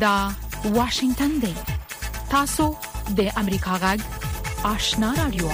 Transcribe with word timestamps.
دا 0.00 0.30
واشنگتن 0.64 1.28
دی 1.38 1.52
تاسو 2.30 2.72
د 3.16 3.20
امریکا 3.36 3.78
غږ 3.82 4.00
آشنا 4.66 5.10
رادیو 5.18 5.48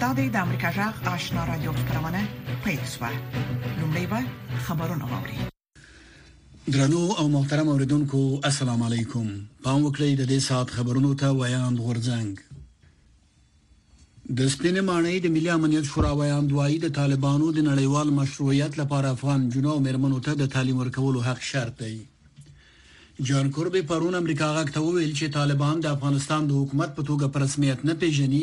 دا 0.00 0.12
د 0.12 0.36
امریکا 0.36 0.72
غږ 0.72 1.08
آشنا 1.14 1.44
رادیو 1.46 1.72
خبرونه 1.72 2.24
پېښه 2.64 3.12
لومړی 3.80 4.06
به 4.06 4.24
خبرونه 4.66 5.04
واوري 5.04 5.38
درنو 6.74 7.06
او 7.18 7.28
محترم 7.38 7.68
اوریدونکو 7.68 8.26
السلام 8.52 8.82
علیکم 8.90 9.26
پام 9.64 9.82
وکړئ 9.84 10.20
د 10.20 10.26
دې 10.26 10.38
سات 10.50 10.70
خبرونو 10.76 11.14
ته 11.24 11.28
ویان 11.34 11.76
غورځنګ 11.86 12.47
د 14.36 14.40
سپینې 14.54 14.80
مانۍ 14.88 15.18
د 15.24 15.30
ملي 15.34 15.50
امنیت 15.50 15.84
شورا 15.90 16.08
وایاندوایي 16.16 16.74
د 16.80 16.88
طالبانو 16.98 17.46
د 17.58 17.62
نړیوال 17.70 18.08
مشروعیت 18.20 18.72
لپاره 18.80 19.12
افغان 19.16 19.46
جنو 19.54 19.76
مرمنو 19.86 20.18
ته 20.26 20.32
د 20.40 20.50
تعلیم 20.54 20.80
ورکولو 20.82 21.22
حق 21.28 21.40
شرط 21.52 21.78
دی 21.84 21.96
جان 23.30 23.48
کوربي 23.58 23.82
پرون 23.92 24.18
امریکا 24.20 24.50
غاک 24.56 24.72
ته 24.76 24.82
ویل 24.84 25.14
چې 25.20 25.32
طالبان 25.36 25.80
د 25.86 25.96
افغانستان 25.98 26.50
د 26.50 26.58
حکومت 26.60 26.92
په 26.98 27.06
توګه 27.10 27.32
پر 27.36 27.44
رسمیت 27.46 27.86
نه 27.90 27.96
پیژني 28.04 28.42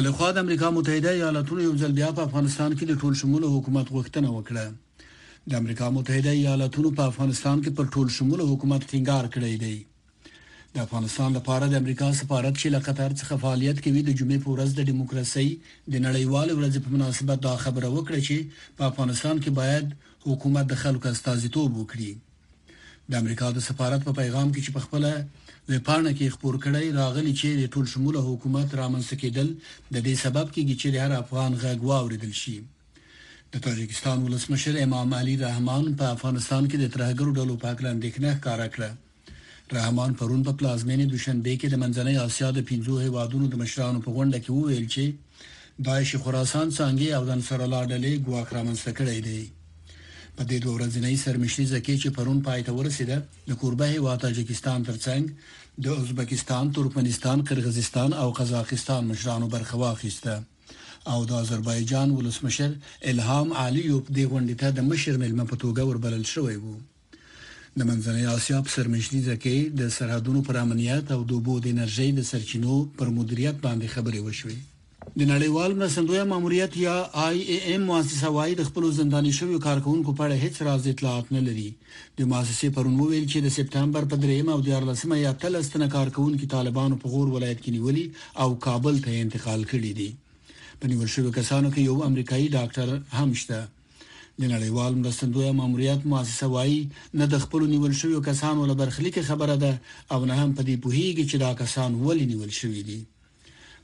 بلخو 0.00 0.32
د 0.32 0.46
امریکا 0.48 0.74
متحده 0.80 1.16
ایالاتونو 1.20 1.68
یو 1.68 1.74
ځل 1.84 1.96
بیا 2.00 2.10
په 2.18 2.30
افغانستان 2.30 2.76
کې 2.76 2.92
د 2.92 3.04
ټول 3.04 3.20
شموله 3.22 3.54
حکومت 3.60 3.94
غوښتنه 3.98 4.34
وکړه 4.38 4.72
د 5.50 5.54
امریکا 5.56 5.86
متحده 5.94 6.30
ایالاتونو 6.36 6.90
په 6.98 7.08
افغانستان 7.10 7.58
کې 7.64 7.70
پر 7.78 7.88
ټول 7.96 8.12
شمول 8.18 8.40
حکومت 8.52 8.86
ټینګار 8.92 9.26
کړی 9.34 9.56
دی 9.64 9.74
د 10.76 10.82
افغانستان 10.86 11.34
لپاره 11.38 11.68
د 11.72 11.82
امریکا 11.82 12.08
سفارت 12.20 12.54
چې 12.60 12.72
له 12.74 12.80
قطر 12.86 13.10
څخه 13.20 13.38
فعالیت 13.42 13.82
کوي 13.86 14.02
د 14.06 14.14
جمعې 14.20 14.38
په 14.44 14.54
ورځ 14.54 14.70
د 14.78 14.86
دیموکراسي 14.90 15.46
د 15.92 15.94
نړیوال 16.06 16.48
ورځ 16.54 16.80
په 16.84 16.94
مناسبت 16.94 17.44
دا 17.48 17.54
خبره 17.64 17.90
وکړه 17.96 18.20
چې 18.28 18.80
په 18.80 18.88
افغانستان 18.92 19.42
کې 19.42 19.56
باید 19.60 19.92
حکومت 20.26 20.70
د 20.70 20.80
خلکو 20.84 21.12
استازیتوب 21.14 21.76
وکړي 21.80 22.82
د 23.12 23.22
امریکا 23.22 23.52
د 23.58 23.66
سفارت 23.68 24.08
په 24.10 24.16
پیغام 24.22 24.48
کې 24.54 24.60
چې 24.66 24.70
په 24.76 24.86
خپل 24.86 25.04
وپاڼه 25.70 26.10
کې 26.16 26.32
خبر 26.36 26.54
کړی 26.64 26.96
راغلی 27.02 27.32
چې 27.40 27.48
د 27.60 27.70
ټول 27.74 27.86
شمول 27.94 28.16
حکومت 28.30 28.74
رامنځته 28.80 29.16
کېدل 29.22 29.48
د 29.94 29.96
دې 30.06 30.14
سبب 30.24 30.46
کېږي 30.54 30.74
چې 30.80 31.04
هر 31.04 31.12
افغان 31.24 31.52
غږ 31.64 31.78
واوریدل 31.90 32.32
شي 32.44 32.56
د 33.54 33.58
تاجکستان 33.64 34.18
ولسمشر 34.22 34.76
امام 34.84 35.10
علي 35.16 35.34
رحمان 35.40 35.82
په 35.98 36.06
افغانستان 36.14 36.64
کې 36.70 36.78
د 36.80 36.86
ترهګرو 36.94 37.32
ډلو 37.38 37.54
په 37.64 37.68
اړه 37.74 37.88
اندېښنه 37.96 38.30
ښکارا 38.36 38.66
کړه 38.76 38.88
رحمان 39.76 40.10
پرون 40.22 40.40
په 40.46 40.52
پلازمینې 40.62 41.06
دوشنبه 41.12 41.52
کې 41.60 41.68
د 41.70 41.76
منځنۍ 41.82 42.16
اسیا 42.28 42.48
د 42.56 42.60
پنځو 42.70 42.94
هیوادونو 43.04 43.46
د 43.52 43.60
مشرانو 43.62 44.00
په 44.06 44.10
غونډه 44.16 44.38
کې 44.44 44.50
وویل 44.56 44.86
چې 44.94 45.04
داعش 45.88 46.10
خراسان 46.24 46.66
څنګه 46.78 47.06
او 47.18 47.22
د 47.28 47.38
انصار 47.38 47.60
الله 47.66 47.82
ډلې 47.92 48.12
ګواښ 48.28 48.46
رامنځته 48.56 48.90
کړی 49.00 49.18
دی 49.26 49.40
په 50.38 50.42
دې 50.48 50.58
دوه 50.64 50.72
ورځنۍ 50.78 51.14
سرمشنیزه 51.26 51.78
کې 51.84 51.94
چې 52.02 52.08
پرون 52.16 52.38
پای 52.48 52.60
ته 52.70 52.74
ورسیده 52.80 53.18
د 53.52 53.60
کوربه 53.60 53.86
هیوا 53.94 54.14
تاجکستان 54.24 54.78
ترڅنګ 54.90 55.78
د 55.86 56.02
ازبکستان، 56.02 56.64
ترکمنستان، 56.80 57.36
قرغیزستان 57.52 58.10
او 58.24 58.26
قزاقستان 58.40 59.02
مشرانو 59.12 59.46
برخه 59.54 59.76
واخیسته 59.86 60.36
او 61.12 61.24
د 61.30 61.32
آذربایجان 61.44 62.10
ولسمشر 62.18 62.70
الهام 63.12 63.52
علیوب 63.62 64.02
د 64.18 64.28
غونډې 64.30 64.54
ته 64.60 64.70
د 64.76 64.86
مشر 64.90 65.16
ملمن 65.22 65.50
په 65.50 65.60
توګه 65.64 65.84
وربلل 65.88 66.22
شوی 66.32 66.54
وو 66.62 66.76
د 67.78 67.82
منځنۍ 67.88 68.24
اسیا 68.36 68.58
په 68.68 68.74
سرمشنیزه 68.74 69.36
کې 69.42 69.80
د 69.80 69.88
سرحدونو 69.96 70.42
پر 70.48 70.56
امنیت 70.62 71.12
او 71.16 71.18
د 71.32 71.34
اوبو 71.40 71.58
د 71.64 71.74
انرژي 71.74 72.06
د 72.20 72.26
سرچینو 72.30 72.78
پر 73.00 73.10
مدیریت 73.18 73.58
باندې 73.66 73.94
خبرې 73.94 74.22
وشوې 74.26 74.56
د 75.20 75.30
نړیوال 75.32 75.74
مرستندوی 75.80 76.22
ماموریت 76.32 76.78
یا 76.84 76.94
آی 77.26 77.40
ای 77.48 77.58
ایم 77.72 77.82
مؤسسه 77.90 78.30
وايي 78.36 78.54
د 78.60 78.68
خپل 78.72 78.86
زندانی 79.02 79.32
شویو 79.38 79.60
کارکونکو 79.68 80.14
په 80.18 80.24
اړه 80.28 80.42
هیڅ 80.46 80.68
راز 80.68 80.88
اطلاعات 80.92 81.30
نه 81.38 81.42
لري 81.50 81.68
د 82.22 82.32
مؤسسې 82.32 82.76
پرون 82.78 82.96
ویل 83.02 83.28
چې 83.30 83.46
د 83.46 83.54
سپتمبر 83.60 84.08
په 84.14 84.24
3 84.26 84.52
او 84.56 84.60
14 84.72 85.18
یا 85.26 85.34
13 85.46 85.70
تنه 85.76 85.90
کارکونکو 86.00 86.50
طالبانو 86.58 87.00
په 87.06 87.14
غور 87.16 87.32
ولایت 87.38 87.62
کې 87.64 87.80
نیولي 87.80 88.28
او 88.46 88.60
کابل 88.68 89.02
ته 89.08 89.22
انتقال 89.26 89.68
کړي 89.70 89.96
دي 90.02 90.08
په 90.84 90.88
نیول 90.92 91.08
شویو 91.12 91.30
کسانو 91.36 91.68
کې 91.74 91.82
یو 91.88 92.02
امریکایي 92.10 92.48
ډاکټر 92.54 92.88
هم 93.18 93.30
شته 93.42 93.60
د 94.40 94.42
نړیوال 94.54 94.92
مرستندوی 95.00 95.50
ماموریت 95.60 96.00
مؤسسه 96.12 96.46
وایي 96.54 96.80
نه 97.20 97.24
د 97.34 97.42
خپل 97.44 97.62
نیول 97.72 97.92
شویو 98.00 98.20
کسانو 98.28 98.66
له 98.70 98.74
برخلیک 98.80 99.16
خبره 99.28 99.56
ده 99.62 99.70
او 100.16 100.18
نه 100.30 100.34
هم 100.40 100.50
په 100.56 100.62
دې 100.68 100.76
پوهیږي 100.82 101.24
چې 101.30 101.36
دا 101.44 101.50
کسان 101.62 101.90
ولې 102.04 102.26
نیول 102.32 102.52
شوي 102.60 102.82
دي 102.90 102.98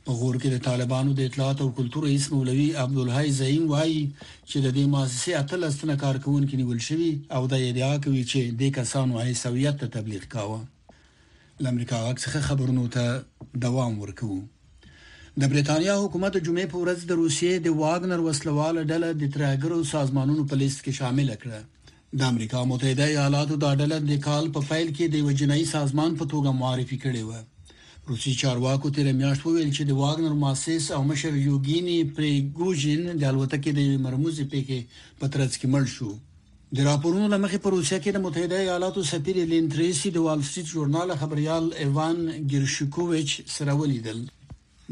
په 0.04 0.10
غور 0.20 0.34
کې 0.42 0.48
د 0.56 0.62
طالبانو 0.68 1.16
د 1.22 1.32
اطلاعات 1.32 1.58
او 1.64 1.68
کلتور 1.80 2.02
رئیس 2.10 2.24
مولوي 2.34 2.68
عبد 2.84 2.98
الحی 3.06 3.30
زین 3.40 3.62
وایي 3.72 3.98
چې 4.50 4.56
د 4.64 4.68
دې 4.76 4.84
مؤسسه 4.94 5.30
اتل 5.42 5.64
استنه 5.72 5.96
کارکونکو 6.06 6.60
نیول 6.64 6.80
شوي 6.90 7.10
او 7.38 7.42
د 7.56 7.68
ادعا 7.72 7.92
کوي 8.08 8.24
چې 8.30 8.60
د 8.62 8.78
کسانو 8.82 9.20
عیسویت 9.26 9.76
ته 9.84 9.92
تبلیغ 9.98 10.28
کاوه 10.38 10.60
لامریکا 11.66 12.02
څخه 12.22 12.46
خبرونو 12.52 12.84
ته 12.94 13.60
دوام 13.68 13.98
ورکوي 14.06 14.42
د 15.38 15.42
برېټانیا 15.50 15.94
حکومت 16.02 16.36
جمعې 16.46 16.64
په 16.70 16.78
ورځ 16.82 16.98
د 17.08 17.12
روسیې 17.22 17.52
د 17.64 17.68
واګنر 17.80 18.20
وسلواله 18.22 18.80
ډله 18.90 19.08
د 19.18 19.24
ترګرو 19.36 19.78
سازمانونو 19.92 20.42
په 20.50 20.54
لیست 20.62 20.80
کې 20.84 20.92
شامل 21.00 21.28
کړه 21.42 21.60
د 22.18 22.20
امریکا 22.32 22.60
متحده 22.70 23.04
ایالاتو 23.12 23.58
دا 23.64 23.70
ډله 23.80 23.98
د 24.10 24.18
کال 24.26 24.44
په 24.56 24.60
فایل 24.70 24.88
کې 24.96 25.06
د 25.10 25.16
وجنایي 25.28 25.66
سازمان 25.74 26.16
په 26.20 26.28
توګه 26.32 26.54
معرفي 26.62 26.98
کړې 27.04 27.22
و 27.28 28.10
روسي 28.10 28.32
چارواکو 28.40 28.90
تیر 28.96 29.12
میاشت 29.20 29.46
ویل 29.46 29.70
چې 29.76 29.82
د 29.90 30.00
واګنر 30.00 30.34
مؤسس 30.42 30.90
او 30.96 31.02
مشر 31.12 31.38
یوګینی 31.48 31.98
پریګوژین 32.16 33.02
د 33.20 33.22
الوتکې 33.30 33.70
د 33.78 34.02
مرموز 34.08 34.40
پیکې 34.40 35.06
په 35.20 35.26
ترڅ 35.36 35.52
کې 35.60 35.68
مړ 35.74 35.84
شو 35.94 36.10
د 36.78 36.90
راپورونو 36.90 37.26
لمخې 37.34 37.62
په 37.64 37.74
روسیا 37.76 37.98
کې 38.00 38.16
د 38.16 38.26
متحده 38.26 38.58
ایالاتو 38.66 39.06
سفیر 39.14 39.40
لینټریسی 39.54 40.14
د 40.16 40.26
والسټریټ 40.28 40.66
ژورنال 40.74 41.16
خبريال 41.24 41.70
ایوان 41.86 42.20
ګرشکوویچ 42.56 43.38
سره 43.58 43.78
ولیدل 43.84 44.20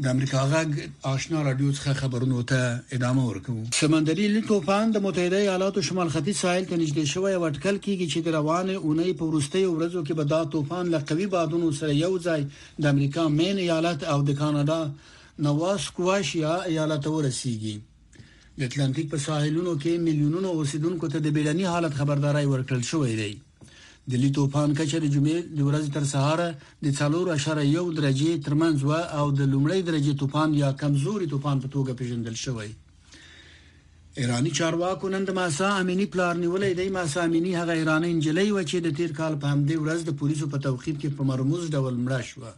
د 0.03 0.07
امریکا 0.09 0.41
غږ 0.51 0.69
آشنا 1.11 1.39
رادیو 1.45 1.69
څخه 1.77 1.93
خبرونه 2.01 2.41
ته 2.49 2.59
ادامه 2.97 3.23
ورکوم 3.31 3.55
سمندري 3.77 4.27
لټوفان 4.35 4.93
د 4.93 5.01
متحده 5.05 5.39
ایالاتو 5.45 5.81
شمال 5.87 6.11
ختیځ 6.13 6.35
ساحل 6.43 6.67
ته 6.69 6.75
نږدې 6.83 7.05
شوی 7.13 7.33
وټکل 7.43 7.79
کیږي 7.85 8.07
چې 8.13 8.19
د 8.27 8.29
روانه 8.35 8.75
اونۍ 8.83 9.11
په 9.21 9.25
ورستۍ 9.33 9.65
ورځو 9.71 10.03
کې 10.07 10.13
به 10.19 10.29
دا 10.35 10.39
طوفان 10.53 10.93
له 10.93 11.01
قوي 11.09 11.27
بادونو 11.33 11.71
سره 11.81 11.97
یو 12.03 12.13
ځای 12.27 12.47
د 12.85 12.87
امریکا 12.93 13.27
مین 13.39 13.59
ایالت 13.65 14.07
او 14.13 14.17
د 14.29 14.39
کاناډا 14.43 15.43
نواس 15.49 15.89
کواشیا 15.99 16.55
ایالت 16.71 17.11
ورسیږي 17.15 17.75
د 18.59 18.61
اتلانتیک 18.69 19.11
په 19.17 19.25
ساحلونو 19.27 19.75
کې 19.81 20.07
میلیونونو 20.07 20.53
اوسیدونکو 20.61 21.11
ته 21.15 21.23
د 21.29 21.37
بیړني 21.39 21.69
حالت 21.75 22.01
خبرداري 22.01 22.45
ورکړل 22.49 22.89
شوې 22.93 23.13
ده 23.21 23.29
د 24.11 24.13
لیتوفان 24.21 24.71
کچه 24.77 24.99
د 25.01 25.07
جمعې 25.15 25.39
د 25.55 25.59
ورځې 25.67 25.89
تر 25.95 26.05
سهار 26.11 26.41
د 26.85 27.35
4.1 27.39 27.97
درجه 27.99 28.37
ترمنځ 28.45 28.77
و 28.89 28.91
او 29.19 29.25
د 29.39 29.41
لومړۍ 29.53 29.81
درجه 29.89 30.13
توفان 30.21 30.55
یا 30.61 30.69
کمزوري 30.83 31.27
توفان 31.33 31.57
په 31.65 31.69
توګه 31.75 31.97
پیژندل 31.99 32.37
شوی 32.45 32.69
ایرانی 34.21 34.51
چارواکو 34.59 35.11
نن 35.15 35.27
د 35.31 35.37
ماسا 35.39 35.69
امینی 35.81 36.07
پلان 36.15 36.41
نیولې 36.45 36.71
د 36.79 36.95
ماسا 36.97 37.27
امینی 37.29 37.53
هغه 37.59 37.75
ایرانی 37.81 38.09
نجلۍ 38.19 38.47
و 38.53 38.63
چې 38.69 38.77
د 38.87 38.97
تیر 39.01 39.13
کال 39.19 39.37
په 39.43 39.53
همدې 39.53 39.77
ورځ 39.83 39.99
د 40.05 40.19
پولیسو 40.21 40.51
په 40.53 40.63
توقیب 40.67 40.99
کې 41.01 41.17
په 41.19 41.29
مرموز 41.31 41.63
ډول 41.75 42.01
مړه 42.05 42.21
شوه 42.31 42.51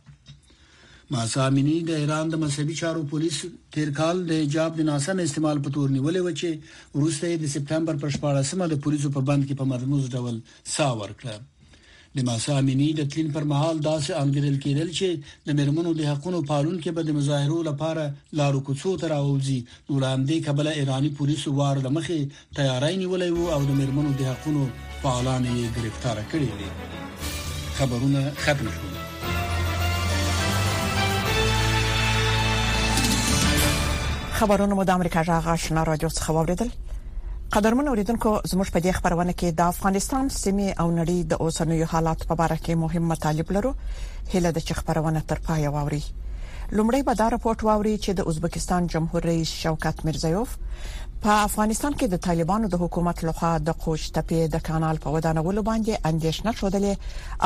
ماسامینی 1.11 1.75
د 1.87 1.95
ایران 2.01 2.29
د 2.33 2.37
مذهبي 2.41 2.75
چارو 2.81 2.99
پولیس 3.13 3.37
تیر 3.77 3.89
کال 3.95 4.17
د 4.27 4.31
حجاب 4.41 4.75
د 4.79 4.85
ناسم 4.89 5.17
استعمال 5.23 5.57
په 5.65 5.73
تور 5.77 5.89
نیولې 5.95 6.21
و 6.27 6.35
چې 6.41 6.99
روسي 7.01 7.31
د 7.41 7.45
سپتمبر 7.55 7.97
په 8.03 8.11
14مه 8.17 8.67
د 8.73 8.79
پولیسو 8.85 9.11
په 9.17 9.23
بند 9.29 9.47
کې 9.47 9.57
په 9.61 9.65
مرموز 9.71 10.05
ډول 10.19 10.37
سا 10.75 10.87
ورکړه 11.01 11.73
د 12.19 12.27
ماسامینی 12.29 12.87
د 12.99 13.09
تلین 13.15 13.31
پر 13.39 13.43
مهال 13.51 13.77
داسې 13.89 14.11
انګریل 14.23 14.57
کېدل 14.67 14.89
چې 15.01 15.51
د 15.51 15.59
مرمنو 15.59 15.93
د 15.99 16.07
حقونو 16.11 16.39
پالون 16.53 16.79
کې 16.81 16.91
به 17.01 17.09
د 17.09 17.17
مظاهرو 17.19 17.59
لپاره 17.69 18.05
لارو 18.43 18.63
کوڅو 18.71 18.95
ته 19.03 19.11
راوځي 19.15 19.59
وړاندې 19.97 20.49
قبل 20.49 20.71
ایرانی 20.75 21.11
پولیسو 21.21 21.53
وار 21.61 21.83
د 21.89 21.93
مخې 21.99 22.57
تیاری 22.61 22.93
نیولې 23.03 23.29
وو 23.35 23.51
او 23.59 23.61
د 23.71 23.79
مرمنو 23.83 24.17
د 24.23 24.31
حقونو 24.33 24.65
فعالان 25.03 25.43
یې 25.53 25.77
گرفتار 25.81 26.25
کړي 26.33 26.57
دي 26.63 27.77
خبرونه 27.79 28.27
ختم 28.45 28.69
شول 28.81 29.00
خبرونه 34.41 34.73
مو 34.75 34.83
د 34.83 34.89
امریکا 34.89 35.21
جغ 35.27 35.47
آشنا 35.53 35.81
رادیو 35.87 36.09
څخه 36.17 36.29
واوریدل 36.35 36.69
قدرمن 37.55 37.87
اوریدونکو 37.89 38.29
زموږ 38.51 38.67
په 38.75 38.79
دې 38.85 38.91
خبرونه 38.99 39.33
کې 39.39 39.47
د 39.59 39.67
افغانستان 39.73 40.25
سیمې 40.41 40.69
او 40.83 40.85
نړۍ 40.99 41.17
د 41.31 41.33
اوسنوي 41.47 41.85
حالات 41.91 42.19
په 42.29 42.35
اړه 42.45 42.57
کې 42.63 42.73
مهم 42.83 43.03
مطالب 43.13 43.47
لرو 43.57 43.71
هله 44.33 44.49
د 44.55 44.59
خبرونه 44.79 45.19
تر 45.31 45.37
پای 45.49 45.63
واوري 45.75 45.99
لومړی 46.75 47.01
به 47.09 47.13
دا 47.19 47.27
راپورټ 47.33 47.59
واوري 47.67 47.93
چې 48.03 48.11
د 48.19 48.31
ازبکستان 48.31 48.81
جمهور 48.93 49.21
رئیس 49.31 49.49
شوکت 49.65 49.97
میرزیوف 50.07 50.49
په 51.25 51.31
افغانستان 51.47 51.93
کې 51.99 52.07
د 52.13 52.17
طالبانو 52.27 52.65
د 52.73 52.81
حکومت 52.85 53.17
لخوا 53.27 53.51
د 53.65 53.69
قوش 53.83 54.01
تپې 54.15 54.41
د 54.55 54.63
کانال 54.71 54.97
په 55.03 55.07
ودانولو 55.17 55.61
باندې 55.69 55.93
اندیشنه 56.11 56.51
شوډلې 56.61 56.93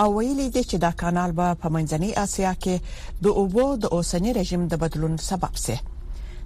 او 0.03 0.07
ویلي 0.17 0.47
دي 0.55 0.63
چې 0.69 0.75
دا 0.85 0.91
کانال 1.03 1.31
به 1.41 1.47
په 1.65 1.73
منځنۍ 1.75 2.09
اسیا 2.27 2.51
کې 2.63 2.75
د 3.27 3.41
اوبو 3.43 3.65
د 3.87 3.97
اوسنی 3.99 4.33
رژیم 4.39 4.65
د 4.75 4.81
بدلون 4.85 5.17
سبب 5.25 5.53
شي 5.65 5.77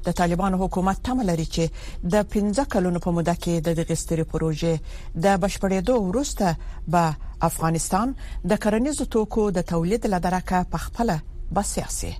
د 0.05 0.11
طالبانو 0.19 0.55
حکومت 0.63 0.97
تم 1.05 1.17
لري 1.29 1.45
چې 1.55 1.63
د 2.13 2.27
15 2.35 2.67
کلونو 2.75 2.97
په 3.05 3.09
موده 3.17 3.35
کې 3.43 3.53
د 3.67 3.79
دغه 3.79 3.95
ستري 4.01 4.25
پروژې 4.31 4.73
د 5.25 5.39
بشپړېدو 5.41 5.95
وروسته 6.09 6.47
به 6.93 7.05
افغانستان 7.49 8.07
د 8.51 8.61
کرنیزو 8.67 9.03
توکو 9.17 9.43
د 9.57 9.67
تولید 9.73 10.03
لدرکه 10.13 10.59
په 10.75 10.85
خپل 10.85 11.07
بسیاسي 11.57 12.13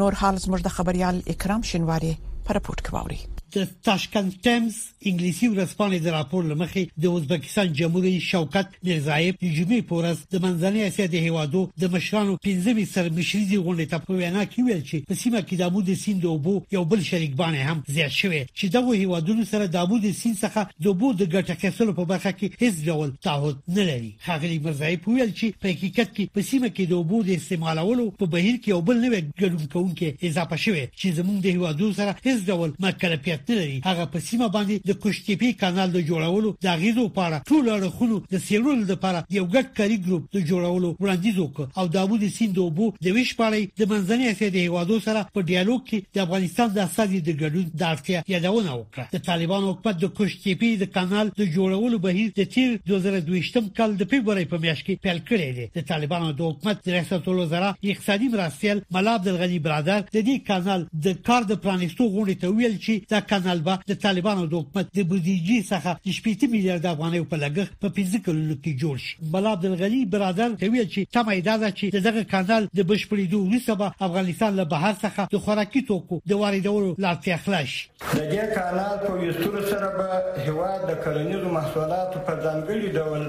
نور 0.00 0.12
حال 0.22 0.34
زموږ 0.44 0.60
د 0.64 0.68
خبريال 0.78 1.16
اکرام 1.36 1.60
شنواري 1.72 2.12
پر 2.48 2.56
پورت 2.66 2.80
کوي 2.88 3.20
د 3.54 3.58
تاشکند 3.88 4.28
ټایمز 4.46 4.74
انګلیسي 5.08 5.46
ورځپاڼې 5.52 5.98
د 6.04 6.08
راپور 6.16 6.42
لمخې 6.50 6.84
د 7.04 7.14
ازبکستان 7.20 7.66
جمهوریت 7.78 8.22
شوکت 8.30 8.68
میرزایب 8.88 9.34
د 9.42 9.48
جمعې 9.56 9.82
پورز 9.88 10.18
د 10.32 10.44
منځنۍ 10.44 10.80
اسیا 10.88 11.06
د 11.12 11.16
هیوادو 11.26 11.62
د 11.82 11.90
مشرانو 11.94 12.32
پنځمې 12.46 12.84
سرمشريزي 12.94 13.58
غونډې 13.64 13.86
ته 13.90 13.96
په 14.06 14.12
وینا 14.20 14.44
کې 14.52 14.64
ویل 14.66 14.82
چې 14.88 14.96
په 15.08 15.14
سیمه 15.22 15.40
کې 15.46 15.54
د 15.56 15.62
امو 15.68 15.80
د 15.88 15.98
سیند 16.02 16.22
او 16.32 16.36
بو 16.44 16.54
یو 16.76 16.82
بل 16.92 17.00
شریک 17.10 17.32
باندې 17.40 17.60
هم 17.68 17.78
زیات 17.96 18.12
شوی 18.20 18.40
چې 18.58 18.66
دغه 18.76 18.90
هیوادونو 19.02 19.42
سره 19.54 19.64
د 19.66 19.76
امو 19.84 19.98
د 20.06 20.14
سیند 20.20 20.36
څخه 20.44 20.62
د 20.86 20.86
بو 21.02 21.08
د 21.16 21.22
ګټه 21.34 21.54
کېسلو 21.62 21.92
په 21.98 22.04
برخه 22.12 22.30
کې 22.38 22.48
هیڅ 22.62 22.74
ډول 22.88 23.14
تعهد 23.28 23.56
نه 23.78 23.82
لري 23.90 24.10
خاغلی 24.28 24.58
میرزایب 24.68 25.08
ویل 25.10 25.32
چې 25.38 25.46
په 25.64 25.68
حقیقت 25.76 26.08
کې 26.16 26.24
په 26.38 26.46
سیمه 26.52 26.68
کې 26.76 26.84
د 26.92 27.04
بو 27.10 27.22
د 27.30 27.34
استعمالولو 27.40 28.06
په 28.22 28.26
بهیر 28.36 28.54
کې 28.62 28.68
یو 28.74 28.80
بل 28.90 29.02
نوې 29.04 29.22
ګډون 29.42 29.74
کوونکې 29.74 30.30
اضافه 30.30 30.56
شوه 30.64 30.82
چې 31.00 31.08
زموږ 31.18 31.36
د 31.44 31.54
هیوادو 31.56 31.92
سره 32.00 32.16
هیڅ 32.26 32.38
ډول 32.52 32.70
مکلفیت 32.88 33.38
ظرفیت 33.48 33.48
نه 33.48 33.54
لري 33.54 33.82
هغه 33.84 34.04
په 34.12 34.20
سیمه 34.20 34.48
باندې 34.48 34.82
د 34.84 34.98
کوشتېپی 35.02 35.52
کانال 35.60 35.90
د 35.92 36.00
جوړولو 36.08 36.54
د 36.60 36.68
غیزو 36.80 37.04
لپاره 37.06 37.42
ټول 37.48 37.68
اړخونو 37.70 38.22
د 38.32 38.38
سیرول 38.48 38.78
لپاره 38.92 39.24
یو 39.30 39.46
ګډ 39.54 39.66
کاری 39.76 39.96
ګروپ 40.06 40.22
د 40.34 40.38
جوړولو 40.50 40.94
وړاندیز 41.00 41.38
وکړ 41.38 41.64
او 41.78 41.86
د 41.88 41.96
ابو 42.04 42.16
د 42.16 42.24
سیند 42.36 42.58
او 42.58 42.70
بو 42.76 42.86
د 43.04 43.06
ویش 43.16 43.30
پاړې 43.38 43.62
د 43.78 43.82
منځنۍ 43.90 44.26
اسیا 44.32 44.48
د 44.52 44.56
هوادو 44.66 44.96
سره 45.06 45.20
په 45.34 45.40
ډیالوګ 45.50 45.80
کې 45.88 45.98
د 46.14 46.18
افغانستان 46.26 46.68
د 46.74 46.78
اساسي 46.88 47.20
د 47.20 47.30
ګډون 47.42 47.66
د 47.80 47.82
اړتیا 47.92 48.18
یادونه 48.32 48.72
وکړه 48.80 49.04
د 49.14 49.18
طالبانو 49.28 49.70
حکومت 49.72 49.96
د 50.02 50.06
کوشتېپی 50.18 50.70
د 50.82 50.84
کانال 50.96 51.26
د 51.40 51.42
جوړولو 51.56 51.96
بهیر 52.06 52.28
د 52.40 52.42
تیر 52.54 52.70
2022 52.92 53.70
کال 53.76 53.90
د 53.96 54.02
فبرवरी 54.10 54.44
په 54.54 54.58
میاشت 54.64 54.84
کې 54.86 55.00
پیل 55.06 55.18
کړی 55.28 55.50
دی 55.58 55.66
د 55.76 55.80
طالبانو 55.90 56.28
د 56.38 56.40
حکومت 56.50 56.88
ریاست 56.94 57.28
الوزرا 57.28 57.70
اقتصادي 57.92 58.28
مرستیال 58.36 58.78
ملا 58.96 59.14
عبد 59.20 59.28
الغنی 59.28 59.58
برادر 59.68 60.00
د 60.14 60.24
دې 60.28 60.46
کانال 60.50 60.86
د 61.06 61.16
کار 61.30 61.42
د 61.50 61.54
پرانیستو 61.66 62.04
غونډې 62.14 62.36
ته 62.40 62.48
ویل 62.60 62.76
چې 62.86 62.94
دا 63.12 63.20
کانال 63.30 63.60
با 63.62 63.78
د 63.90 63.94
طالبانو 64.06 64.46
د 64.52 64.54
حکومت 64.62 64.86
د 64.98 65.02
بودیجې 65.10 65.58
څخه 65.66 65.90
15 66.04 66.52
میلیارډ 66.54 66.86
افغانۍ 66.92 67.20
په 67.32 67.36
لګښت 67.42 67.74
په 67.84 67.88
15 67.98 68.22
کلونو 68.28 68.54
کې 68.62 68.78
جوړ 68.82 68.96
شي 69.04 69.28
بل 69.34 69.44
عبد 69.50 69.66
الغنی 69.68 70.00
برادر 70.14 70.56
کوي 70.62 70.80
چې 70.94 71.10
تمه 71.16 71.36
یې 71.36 71.42
دا 71.66 71.70
چې 71.78 72.02
دغه 72.06 72.24
کانال 72.32 72.66
د 72.80 72.88
بشپړېدو 72.92 73.42
وروسته 73.44 73.76
به 73.82 74.08
افغانستان 74.08 74.58
له 74.60 74.64
بهر 74.72 74.94
څخه 74.94 75.34
د 75.34 75.44
خوراکي 75.44 75.82
توکو 75.90 76.18
د 76.32 76.40
واردولو 76.42 76.88
لارې 77.04 77.44
خلاص 77.44 77.76
د 78.02 78.26
دې 78.32 78.56
کانال 78.56 78.98
په 79.04 79.14
ویستلو 79.20 79.62
سره 79.74 79.92
به 79.98 80.18
هواد 80.48 80.86
د 80.90 80.98
کرنیزو 81.06 81.54
محصولاتو 81.58 82.24
په 82.30 82.44
ځانګړي 82.44 82.98
ډول 82.98 83.22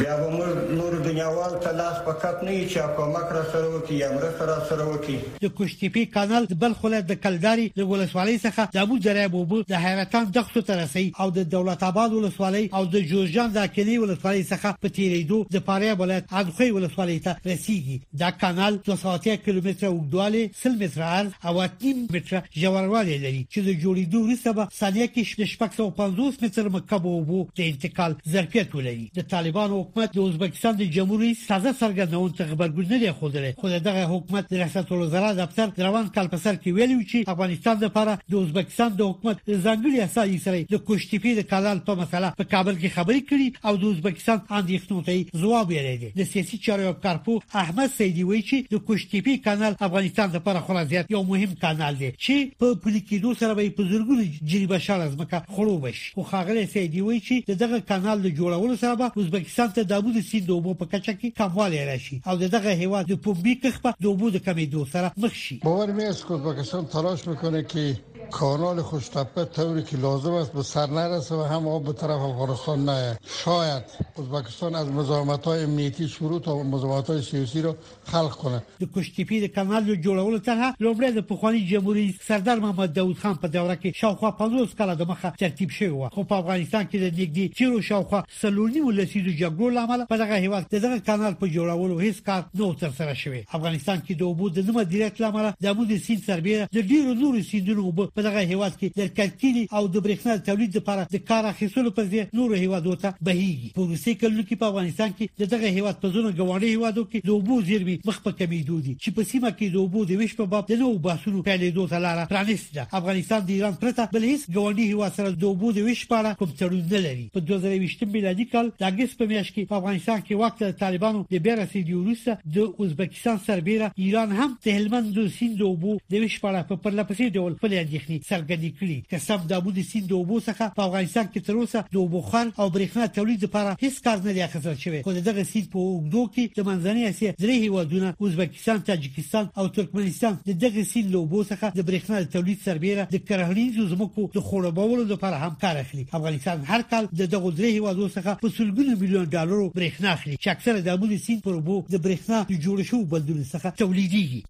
بیا 0.01 0.19
به 0.21 0.27
موږ 0.35 0.75
نور 0.83 0.99
دنیاوال 1.07 1.57
ته 1.67 1.73
لاس 1.81 2.03
پکات 2.11 2.43
نه 2.45 2.59
چې 2.59 3.01
کومک 3.01 3.33
را 3.39 3.47
سره 3.55 3.71
وکي 3.77 4.03
یا 4.03 4.13
مر 4.17 4.29
سره 4.43 4.59
سره 4.73 4.91
وکي 4.93 5.19
د 5.47 5.68
کوشتيپي 5.69 6.03
کانال 6.13 6.45
بلخ 6.45 6.83
ولایت 6.83 7.05
د 7.09 7.13
کلداري 7.23 7.65
له 7.77 7.85
ولسوالۍ 7.89 8.37
څخه 8.43 8.65
د 8.75 8.81
ابو 8.83 8.97
جریب 9.07 9.33
وبو 9.37 9.57
د 9.71 9.81
حیرتان 9.85 10.29
دښتو 10.37 10.61
ته 10.69 10.77
رسي 10.81 11.11
او 11.19 11.27
د 11.37 11.45
دولت 11.55 11.83
آباد 11.89 12.13
ولسوالۍ 12.13 12.65
او 12.79 12.85
د 12.93 13.01
جوزجان 13.11 13.51
د 13.57 13.65
کلی 13.77 13.97
ولسوالۍ 14.03 14.43
څخه 14.51 14.81
په 14.85 14.93
تیریدو 14.99 15.39
د 15.55 15.63
پاره 15.69 15.91
ولایت 16.03 16.33
اډخوي 16.39 16.69
ولسوالۍ 16.77 17.17
ته 17.27 17.35
رسیږي 17.49 17.97
دا 18.23 18.31
کانال 18.45 18.79
200 18.87 19.43
کیلومتره 19.45 19.89
اوږدوالی 19.89 20.43
3 20.63 20.79
متره 20.83 21.11
عرض 21.19 21.31
او 21.45 21.67
3 21.83 22.05
متره 22.15 22.43
ژوروالی 22.63 23.17
لري 23.25 23.43
چې 23.43 23.67
د 23.67 23.81
جوړېدو 23.83 24.23
وروسته 24.23 24.55
په 24.59 24.69
ثانیه 24.79 25.07
کې 25.13 25.47
650 25.49 26.43
متر 26.47 26.69
مکعب 26.77 27.05
وبو 27.11 27.41
د 27.61 27.69
انتقال 27.73 28.15
ظرفیت 28.37 28.75
ولري 28.75 29.05
د 29.21 29.29
طالبانو 29.35 29.81
حکومت 29.83 30.17
د 30.17 30.29
ازبکستان 30.31 30.79
د 30.81 30.91
جمهوریت 30.99 31.45
تازه 31.53 31.73
سرګردون 31.83 32.37
تخبرګون 32.41 32.91
نه 32.95 33.01
دی 33.05 33.15
خوده 33.21 33.55
خو 33.61 33.75
دغه 33.89 34.03
حکومت 34.15 34.47
د 34.53 34.59
ریاست 34.61 34.91
الوزرا 34.93 35.27
دفتر 35.37 35.58
اکثر 35.59 35.85
روان 35.87 36.07
کال 36.15 36.27
په 36.33 36.37
سر 36.43 36.55
کې 36.61 36.71
ویلو 36.73 36.99
چې 37.11 37.29
افغانستان 37.33 37.77
لپاره 37.85 38.19
د 38.31 38.35
ازبکستان 38.43 38.91
د 38.99 39.09
حکومت 39.11 39.37
ځنګلي 39.65 39.99
اساسي 40.05 40.37
سره 40.45 40.61
د 40.73 40.77
کوشتيپی 40.89 41.33
د 41.39 41.45
کلال 41.53 41.81
په 41.89 41.95
مسله 42.01 42.29
په 42.39 42.47
کابل 42.53 42.75
کې 42.81 42.95
خبرې 42.97 43.21
کړي 43.31 43.63
او 43.67 43.73
د 43.83 43.93
ازبکستان 43.93 44.39
اندېښنو 44.59 45.05
ته 45.09 45.41
ځواب 45.43 45.73
ورکړي 45.73 46.21
د 46.21 46.29
سیاسي 46.33 46.59
چارو 46.67 46.93
کارپو 47.07 47.37
احمد 47.63 47.91
سیدی 47.97 48.25
وایي 48.29 48.43
چې 48.49 48.73
د 48.75 48.85
کوشتيپی 48.89 49.37
کانال 49.49 49.77
افغانستان 49.89 50.33
لپاره 50.37 50.63
خورا 50.69 50.85
زیات 50.93 51.11
یو 51.15 51.23
مهم 51.31 51.55
کانال 51.65 51.99
دی 52.03 52.11
چې 52.11 52.55
په 52.63 52.79
پلي 52.85 53.01
کېدو 53.11 53.35
سره 53.43 53.53
به 53.59 53.69
په 53.81 53.91
زرګونو 53.93 54.47
جریبه 54.53 54.79
شال 54.87 55.01
از 55.07 55.17
مکه 55.23 55.43
خړو 55.57 55.75
بشي 55.87 56.13
خو 56.17 56.27
خاغله 56.33 56.65
سیدی 56.75 57.01
وایي 57.09 57.21
چې 57.27 57.59
دغه 57.63 57.81
کانال 57.93 58.25
د 58.27 58.35
جوړولو 58.39 58.77
سره 58.85 58.95
به 59.03 59.21
ازبکستان 59.25 59.73
ته 59.77 59.83
د 59.93 60.01
امود 60.03 60.19
سیند 60.31 60.49
اوبو 60.57 60.73
په 60.73 60.85
کچه 60.93 61.13
کې 61.19 61.29
کموالی 61.41 61.85
راشي 61.91 62.21
او 62.27 62.37
دغه 62.45 62.77
هیواد 62.83 63.11
د 63.13 63.21
پوبې 63.27 63.53
کخ 63.63 63.81
په 63.87 63.95
دوبو 64.07 64.29
د 64.29 64.43
کمېدو 64.49 64.85
سره 64.97 65.11
مخ 65.23 65.33
شي 65.43 65.48
چی 65.49 65.59
باور 65.63 65.91
می 65.91 66.03
است 66.03 66.27
که 66.27 66.31
ازبکستان 66.33 66.85
تلاش 66.85 67.27
میکنه 67.27 67.63
که 67.63 67.97
کانال 68.31 68.81
خوشتپه 68.81 69.45
طوری 69.45 69.83
که 69.83 69.97
لازم 69.97 70.31
است 70.31 70.53
به 70.53 70.63
سر 70.63 70.85
نرسه 70.89 71.35
و 71.35 71.43
هم 71.43 71.67
آب 71.67 71.83
به 71.85 71.93
طرف 71.93 72.21
افغانستان 72.21 72.89
نیه 72.89 73.17
شاید 73.45 73.83
ازبکستان 74.19 74.75
از 74.75 74.87
مزاحمت 74.87 75.45
های 75.45 75.63
امنیتی 75.63 76.07
شروع 76.07 76.41
تا 76.41 76.63
مزاحمت 76.63 77.09
های 77.09 77.21
سیاسی 77.21 77.61
رو 77.61 77.75
خلق 78.05 78.31
کنه 78.31 78.63
د 78.81 78.85
کشتیپی 78.95 79.47
د 79.47 79.47
کانال 79.55 79.83
جوړول 80.01 80.41
ته 80.45 80.71
لومړی 80.79 81.03
د 81.03 81.19
پخوانی 81.19 81.65
جمهوریت 81.67 82.15
سردار 82.27 82.59
محمد 82.59 82.93
داود 82.93 83.17
خان 83.17 83.35
په 83.35 83.47
دوره 83.47 83.75
کې 83.83 83.95
شاوخوا 83.95 84.31
50 84.31 84.75
کاله 84.77 84.95
د 84.95 85.01
مخه 85.01 85.29
ترتیب 85.31 85.69
شوی 85.69 85.87
و 85.87 86.09
خو 86.09 86.23
په 86.23 86.35
افغانستان 86.35 86.83
کې 86.83 86.95
د 86.95 87.09
دی 87.09 87.49
چیرو 87.49 87.81
شاوخوا 87.81 88.23
سلورنی 88.41 88.79
ولسی 88.81 89.21
د 89.21 89.29
جګړو 89.39 89.73
لامل 89.73 90.05
په 90.05 90.17
دغه 90.17 90.33
هیواد 90.35 90.69
دغه 90.69 90.99
کانال 90.99 91.33
په 91.33 91.47
جوړولو 91.47 92.01
هیڅ 92.15 92.21
کار 92.23 92.43
نه 92.55 92.75
تر 92.75 92.89
سره 92.97 93.13
شوی 93.13 93.43
افغانستان 93.51 94.01
کې 94.07 94.13
د 94.19 94.23
اوبو 94.23 94.49
د 94.49 94.69
مدیریت 94.69 95.21
لامل 95.21 95.51
د 95.61 95.67
مو 95.75 95.85
د 95.85 95.97
سیند 95.97 96.23
سربیره 96.23 96.69
د 96.73 96.81
ډیرو 96.87 97.13
نورو 97.13 97.43
سیندونو 97.43 98.09
په 98.19 98.23
دغه 98.31 98.41
هیواد 98.51 98.73
کې 98.79 98.87
د 98.99 99.11
کلکینی 99.17 99.61
او 99.79 99.83
د 99.91 99.95
برېښنا 100.05 100.33
تولید 100.47 100.71
لپاره 100.77 101.03
د 101.11 101.19
کار 101.29 101.45
اخیستلو 101.49 101.91
په 101.97 102.03
ځای 102.13 102.23
نورو 102.39 102.55
هیوادو 102.63 102.95
ته 103.03 103.09
بهيږي 103.27 103.69
په 103.75 103.83
روسي 103.91 104.13
کلو 104.23 104.41
کې 104.47 104.59
په 104.63 104.67
افغانستان 104.71 105.13
کې 105.19 105.51
دغه 105.53 105.67
هیواد 105.77 106.01
په 106.01 106.11
زونه 106.15 106.31
غوړې 106.39 106.73
هیوادو 106.75 107.03
کې 107.11 107.19
د 107.29 107.31
اوبو 107.37 107.55
زیرمې 107.67 108.09
مخ 108.09 108.17
په 108.25 108.31
کمیدو 108.41 108.79
دي 108.87 108.93
چې 109.03 109.09
په 109.17 109.21
سیمه 109.31 109.51
کې 109.59 109.75
د 109.75 109.77
اوبو 109.83 110.01
د 110.09 110.19
ویش 110.21 110.33
په 110.41 110.45
باب 110.55 110.65
د 110.71 110.81
نوو 110.81 110.99
بحثونو 111.05 111.43
پیلې 111.47 111.75
دوه 111.77 111.91
تلاره 111.93 112.25
پرانیسته 112.33 112.97
افغانستان 112.99 113.45
د 113.45 113.53
ایران 113.57 113.77
پرته 113.85 114.09
بل 114.17 114.27
هیڅ 114.31 114.43
غوړې 114.57 114.91
هیواد 114.93 115.15
سره 115.19 115.31
د 115.43 115.47
اوبو 115.51 115.71
د 115.79 115.87
ویش 115.87 116.03
په 116.11 116.19
اړه 116.19 116.35
کوم 116.39 116.51
تړون 116.59 116.83
نه 116.95 117.01
لري 117.07 117.25
په 117.37 117.45
2020 117.53 118.11
میلادي 118.17 118.47
کال 118.57 118.73
د 118.83 118.89
اگست 118.91 119.17
په 119.23 119.29
میاشت 119.33 119.55
کې 119.55 119.69
په 119.71 119.79
افغانستان 119.81 120.19
کې 120.25 120.39
وخت 120.43 120.81
طالبانو 120.83 121.23
د 121.37 121.45
بیرسیدي 121.47 121.97
وروسته 122.01 122.51
د 122.57 122.83
ازبکستان 122.83 123.41
سربېره 123.47 123.91
ایران 124.07 124.37
هم 124.41 124.51
د 124.69 124.77
هلمند 124.81 125.17
سیند 125.39 125.57
د 125.63 125.71
اوبو 125.71 125.97
د 126.11 126.13
ویش 126.25 126.39
په 126.43 126.47
اړه 126.49 126.69
په 126.73 126.79
پرله 126.85 127.09
پسې 127.09 127.25
ډول 127.39 127.57
خپل 127.59 127.79
اندېښنې 127.79 128.08
برخي 128.09 128.23
سرګنې 128.29 128.69
کړي 128.77 129.03
که 129.09 129.17
سب 129.27 129.47
د 129.49 129.61
ابو 129.61 129.71
د 129.77 129.85
سیند 129.91 130.07
د 130.11 130.17
اوبو 130.21 130.37
څخه 130.39 130.73
په 130.79 130.85
افغانستان 130.87 131.25
کې 131.27 131.39
تر 131.39 131.55
اوسه 131.55 131.85
د 131.93 131.95
اوبو 132.03 132.21
خان 132.29 132.51
او 132.61 132.67
برېښنا 132.75 133.07
تولید 133.17 133.43
لپاره 133.43 133.77
هیڅ 133.83 133.97
کار 134.05 134.17
نه 134.25 134.33
دی 134.37 134.41
اخیستل 134.45 134.75
شوی 134.83 135.01
خو 135.07 135.13
دغه 135.19 135.43
سیند 135.51 135.69
په 135.73 135.79
اوګدو 135.79 136.33
کې 136.33 136.53
د 136.59 136.69
منځنۍ 136.69 137.03
اسیا 137.09 137.33
درې 137.39 137.53
هیوادونه 137.63 138.15
ازبکستان 138.29 138.81
تاجکستان 138.89 139.49
او 139.59 139.67
ترکمنستان 139.77 140.37
د 140.49 140.59
دغه 140.65 140.83
سیند 140.93 141.11
له 141.15 141.23
اوبو 141.23 141.43
څخه 141.43 141.67
د 141.81 141.89
برېښنا 141.91 142.25
د 142.25 142.33
تولید 142.37 142.59
سربېره 142.65 143.07
د 143.15 143.25
کرهلینزو 143.31 143.87
زمکو 143.93 144.27
د 144.37 144.45
خړوبولو 144.47 145.03
لپاره 145.13 145.37
هم 145.47 145.55
کار 145.65 145.77
اخلي 145.83 146.05
افغانستان 146.11 146.63
هر 146.73 146.81
کال 146.93 147.05
د 147.05 147.21
دغه 147.23 147.51
درې 147.51 147.71
هیوادو 147.77 148.09
څخه 148.09 148.31
په 148.45 148.57
سلګونو 148.59 148.99
میلیون 149.03 149.25
ډالرو 149.25 149.69
برېښنا 149.69 150.09
اخلي 150.17 150.37
چې 150.37 150.47
اکثره 150.55 150.79
د 150.87 150.99
ابو 150.99 151.07
د 151.15 151.23
سیند 151.27 151.41
پر 151.49 151.57
اوبو 151.57 151.81
د 151.89 151.95
برېښنا 152.03 152.37
د 152.49 152.51
جوړ 152.51 152.77
شو 152.91 153.03
بلدونو 153.03 153.43
څخه 153.53 153.67
تولیدېږي 153.77 154.41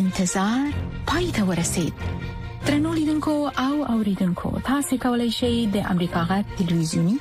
انتظار 0.00 0.85
پای 1.16 1.30
ته 1.30 1.42
ورسید 1.44 1.92
ترنو 2.66 2.94
لیدونکو 2.94 3.30
او 3.58 3.84
اوریدونکو 3.90 4.58
تاسو 4.64 4.96
کولی 5.02 5.28
شئ 5.36 5.52
د 5.74 5.84
امریکا 5.90 6.24
غا 6.28 6.36
تلویزیونی 6.58 7.16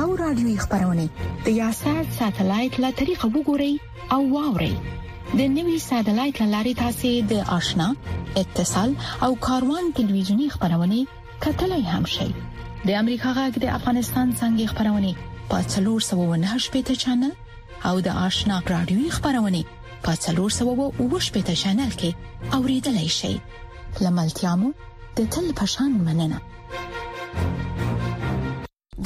او 0.00 0.16
رادیوي 0.16 0.56
خبرونه 0.56 1.08
د 1.46 1.48
یاشر 1.58 2.00
ساتلایت 2.18 2.76
له 2.86 2.90
طریقو 2.98 3.28
وګورئ 3.36 3.72
او 4.16 4.18
واورئ 4.34 4.72
د 5.38 5.40
نوي 5.56 5.78
ساتلایت 5.86 6.42
لاري 6.50 6.74
تاسو 6.82 7.12
د 7.32 7.40
آشنا 7.58 7.88
اتصال 8.42 8.94
او 9.28 9.32
کاروان 9.48 9.90
تلویزیونی 10.02 10.50
خبرونه 10.50 11.06
کتلای 11.46 11.82
هم 11.94 12.04
شئ 12.16 12.28
د 12.86 12.90
امریکا 13.00 13.32
غاګ 13.38 13.58
د 13.64 13.74
افغانستان 13.78 14.36
څنګه 14.42 14.76
خبرونه 14.76 15.48
په 15.54 15.64
398 15.78 16.70
پیټه 16.78 17.02
چنل 17.04 17.32
او 17.92 17.96
د 18.10 18.16
آشنا 18.28 18.62
رادیوي 18.74 19.10
خبرونه 19.18 19.64
په 20.04 20.10
390 20.26 21.56
چینل 21.62 21.92
کې 22.02 22.10
اوریدلای 22.58 23.08
شئ 23.18 23.34
لملتيامو 24.04 24.68
د 25.18 25.34
تل 25.36 25.46
پشان 25.60 25.90
مننه 26.06 26.38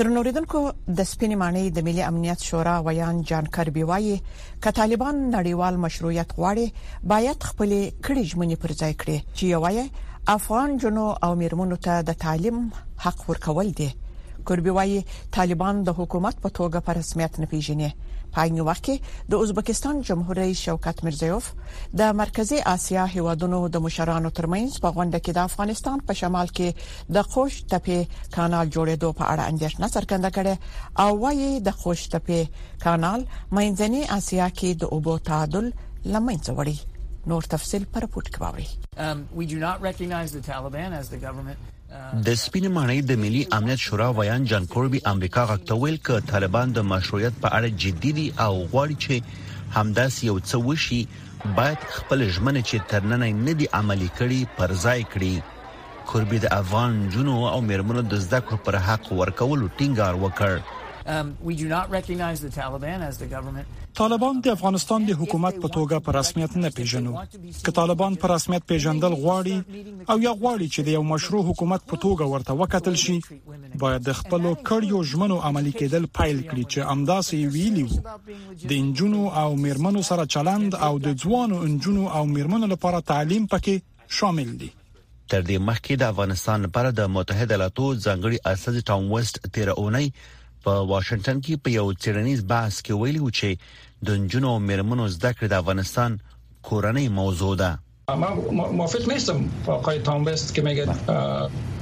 درنوریدونکو 0.01 0.61
د 0.99 1.01
سپینې 1.11 1.37
معنی 1.43 1.65
د 1.79 1.87
ملي 1.89 2.03
امنیت 2.11 2.41
شورا 2.51 2.75
ویان 2.87 3.17
جان 3.31 3.45
کربی 3.57 3.83
وایي 3.91 4.15
ک 4.63 4.65
طالبان 4.81 5.17
نړیوال 5.37 5.75
مشروعیت 5.87 6.31
غواړي 6.39 6.67
باید 7.15 7.39
خپل 7.51 7.71
کړي 8.05 8.23
ژمنې 8.31 8.57
پر 8.63 8.71
ځای 8.81 8.93
کړي 9.01 9.19
چې 9.37 9.45
وایي 9.63 9.85
افغان 10.37 10.69
جنو 10.83 11.05
او 11.27 11.31
میرمنو 11.43 11.77
ته 11.89 11.95
د 12.09 12.19
تعلیم 12.25 12.59
حق 13.07 13.19
ورکول 13.29 13.69
دي 13.83 13.91
کوربي 14.49 14.71
وايي 14.77 14.99
طالبان 15.37 15.77
د 15.87 15.95
حکومت 15.99 16.37
په 16.45 16.49
توګه 16.59 16.79
په 16.89 16.99
رسمیت 17.01 17.33
نه 17.45 17.51
پیژني 17.55 17.91
په 18.37 18.41
عین 18.43 18.61
وخت 18.69 18.85
کې 18.89 18.97
د 19.33 19.43
ازبکستان 19.45 19.95
جمهور 20.11 20.37
رئیس 20.43 20.59
شوکت 20.67 20.99
میرزیوف 21.09 21.49
د 22.03 22.15
مرکزی 22.21 22.59
اسیا 22.75 23.05
هیوادونو 23.15 23.61
د 23.75 23.85
مشرانو 23.87 24.31
ترمنځ 24.39 24.71
په 24.85 24.91
غونډه 24.97 25.19
کې 25.25 25.33
د 25.37 25.39
افغانستان 25.51 25.99
په 26.11 26.21
شمال 26.21 26.49
کې 26.61 27.13
د 27.19 27.29
خوش 27.35 27.59
تپې 27.73 27.99
کانال 28.37 28.67
جوړېدو 28.75 29.11
په 29.21 29.25
اړه 29.33 29.45
اندېښنه 29.51 29.87
څرګنده 29.95 30.31
کړې 30.37 30.55
او 31.03 31.11
وايي 31.23 31.61
د 31.61 31.71
خوش 31.83 32.01
تپې 32.13 32.41
کانال 32.87 33.21
منځني 33.59 34.03
اسیا 34.19 34.47
کې 34.59 34.71
د 34.85 34.97
اوبو 34.97 35.15
تعادل 35.31 35.67
لمنځه 36.13 36.51
وړي 36.59 36.79
نور 37.31 37.43
تفصيل 37.55 37.85
پر 37.95 38.05
پټ 38.15 38.27
کاوري 38.39 38.69
um 39.11 39.19
we 39.43 39.53
do 39.55 39.59
not 39.67 39.77
recognize 39.91 40.31
the 40.39 40.43
taliban 40.51 40.91
as 41.01 41.07
the 41.15 41.21
government 41.27 41.61
د 42.27 42.29
سپین 42.43 42.67
مانای 42.77 43.01
د 43.07 43.13
ملي 43.23 43.41
امنیت 43.57 43.81
شورا 43.87 44.07
ویان 44.19 44.43
جان 44.51 44.65
کوربي 44.75 45.01
امریکا 45.13 45.43
غکټویل 45.51 45.97
ک 46.07 46.09
طالبان 46.31 46.67
د 46.73 46.79
مشروعیت 46.93 47.35
په 47.43 47.49
اړه 47.57 47.71
جدي 47.83 48.13
دي 48.19 48.27
او 48.47 48.53
غواړي 48.73 48.97
چې 49.05 49.15
همداس 49.77 50.15
یو 50.29 50.37
څه 50.49 50.57
وشي 50.69 51.01
باید 51.59 51.81
خپل 51.97 52.19
ژمنه 52.35 52.61
چې 52.69 52.77
ترننه 52.91 53.29
نه 53.47 53.53
دي 53.59 53.67
عملی 53.81 54.09
کړي 54.19 54.41
پر 54.59 54.71
ځای 54.85 55.01
کړي 55.13 55.35
کوربي 56.11 56.39
د 56.43 56.47
افغان 56.63 56.91
جنو 57.15 57.37
او 57.55 57.59
میرمنو 57.73 58.03
د 58.11 58.15
زده 58.27 58.39
کړو 58.47 58.59
پر 58.69 58.75
حق 58.89 59.05
ورکولو 59.23 59.73
ټینګار 59.79 60.15
وکړ 60.25 60.53
طالبان 63.99 64.37
um, 64.39 64.43
د 64.43 64.49
افغانستان 64.57 65.07
د 65.07 65.13
حکومت 65.21 65.57
په 65.63 65.69
توګه 65.77 65.99
په 66.09 66.13
رسمیت 66.17 66.53
نه 66.65 66.71
پیژنو 66.77 67.15
که 67.31 67.73
طالبان 67.79 68.15
په 68.25 68.29
رسمیت 68.35 68.63
پیژندل 68.73 69.15
غواړي 69.23 69.57
او 70.13 70.17
یا 70.27 70.33
غواړي 70.43 70.69
چې 70.75 70.81
د 70.89 70.89
یو 70.97 71.03
مشروع 71.09 71.43
حکومت 71.49 71.83
په 71.93 71.97
توګه 72.05 72.25
ورته 72.33 72.53
وکتل 72.61 72.95
شي 73.05 73.17
باید 73.85 74.03
د 74.09 74.13
خپل 74.21 74.45
کړیو 74.69 75.01
ژمنو 75.13 75.37
عملی 75.49 75.73
کېدل 75.81 76.05
پایل 76.19 76.39
کړي 76.49 76.65
چې 76.73 76.79
امداسې 76.95 77.37
ویلی 77.55 77.91
د 78.69 78.73
انجونو 78.83 79.23
او 79.43 79.49
میرمنو 79.65 80.03
سره 80.11 80.27
چلند 80.35 80.75
او 80.91 80.93
د 81.07 81.17
ځوانو 81.25 81.57
انجونو 81.71 82.05
او 82.21 82.25
میرمنو 82.37 82.67
لپاره 82.75 83.01
تعلیم 83.09 83.47
پکې 83.53 83.75
شامل 84.21 84.55
دي 84.63 84.71
تر 85.29 85.43
دې 85.43 85.59
مخکې 85.71 86.03
د 86.03 86.15
افغانستان 86.15 86.61
لپاره 86.67 86.91
د 87.01 87.11
متحده 87.17 87.53
ایالاتو 87.55 87.89
ځنګړي 87.95 88.39
اساس 88.47 88.77
ټام 88.91 89.11
وست 89.13 89.45
13 89.59 89.83
اونۍ 89.83 90.07
په 90.65 90.73
واشنگټن 90.91 91.37
کې 91.45 91.55
په 91.63 91.69
یو 91.79 91.87
چیرنیز 92.03 92.41
بحث 92.53 92.75
کې 92.85 92.93
ویلي 93.01 93.21
و 93.23 93.33
چې 93.39 93.51
د 94.07 94.09
جنونو 94.31 94.53
مرمنو 94.69 95.07
زده 95.17 95.31
کړې 95.37 95.49
د 95.51 95.55
افغانستان 95.63 96.11
کورنۍ 96.67 97.07
موضوع 97.19 97.55
ده 97.63 97.71
من 98.11 98.31
موافق 98.53 99.13
نیستم 99.13 99.45
با 99.67 99.75
آقای 99.75 99.99
تامبست 99.99 100.55
که 100.55 100.63
میگه 100.63 100.87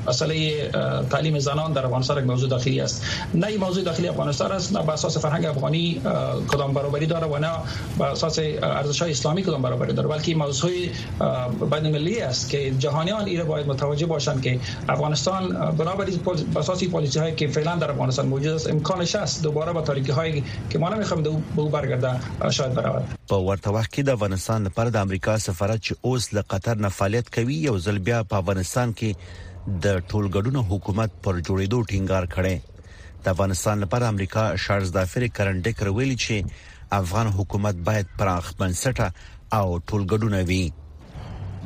اصلی 0.08 0.68
تعلیم 1.10 1.38
زنان 1.38 1.72
در 1.72 1.84
افغانستان 1.86 2.18
یک 2.18 2.24
موضوع 2.24 2.48
داخلی 2.50 2.80
است 2.80 3.02
نه 3.34 3.46
این 3.46 3.60
موضوع 3.60 3.84
داخلی 3.84 4.08
افغانستان 4.08 4.52
است 4.52 4.76
نه 4.76 4.82
بر 4.82 4.92
اساس 4.94 5.18
فرهنگ 5.18 5.44
افغانی 5.44 6.00
کدام 6.48 6.72
برابری 6.72 7.06
داره 7.06 7.26
و 7.26 7.36
نه 7.38 7.50
بر 7.98 8.08
اساس 8.08 8.38
ارزش 8.38 9.02
های 9.02 9.10
اسلامی 9.10 9.42
کدام 9.42 9.62
برابری 9.62 9.92
داره 9.92 10.08
بلکه 10.08 10.32
این 10.32 10.38
موضوع 10.42 10.70
بین 11.70 11.86
المللی 11.86 12.20
است 12.20 12.48
که 12.50 12.70
جهانیان 12.70 13.24
ایره 13.24 13.44
باید 13.44 13.66
متوجه 13.68 14.06
باشند 14.06 14.42
که 14.42 14.60
افغانستان 14.88 15.48
برابر 15.76 16.06
اساس 16.56 16.84
پالیسی 16.84 17.18
هایی 17.18 17.34
که 17.34 17.48
فعلا 17.48 17.76
در 17.76 17.90
افغانستان 17.90 18.26
موجود 18.26 18.52
است 18.52 18.70
امکانش 18.70 19.14
است 19.14 19.42
دوباره 19.42 19.72
با 19.72 19.80
تاریکی 19.82 20.12
هایی 20.12 20.44
که 20.70 20.78
ما 20.78 20.88
نمیخوایم 20.88 21.22
به 21.56 21.62
برگرده 21.68 22.10
شاید 22.50 22.74
برود 22.74 23.04
با 23.28 23.42
ورته 23.44 23.70
وخت 23.70 24.00
د 24.00 24.08
افغانستان 24.10 24.62
لپاره 24.66 24.90
د 24.90 24.96
امریکا 24.96 25.38
سفارت 25.38 25.80
چې 25.84 25.92
اوس 26.20 26.34
له 26.36 26.40
قطر 26.52 26.74
نه 26.84 26.88
فعالیت 26.94 27.28
کوي 27.34 27.58
او 27.68 27.76
ځل 27.84 27.98
بیا 28.06 28.18
په 28.30 28.38
افغانستان 28.42 28.92
کې 29.00 29.10
د 29.84 30.00
ټولګډونو 30.10 30.60
حکومت 30.70 31.10
پر 31.24 31.38
جوړېدو 31.46 31.78
ټینګار 31.92 32.24
کړي 32.34 32.56
د 33.24 33.30
افغانستان 33.34 33.74
لپاره 33.84 34.10
امریکا 34.14 34.42
شارز 34.66 34.92
دافر 34.98 35.26
کرنډي 35.38 35.72
کرویل 35.80 36.12
چې 36.26 36.68
افغان 36.98 37.32
حکومت 37.38 37.80
باید 37.88 38.12
پراخ 38.22 38.52
بنسټه 38.60 39.08
او 39.58 39.66
ټولګډونه 39.88 40.42
وي 40.50 40.62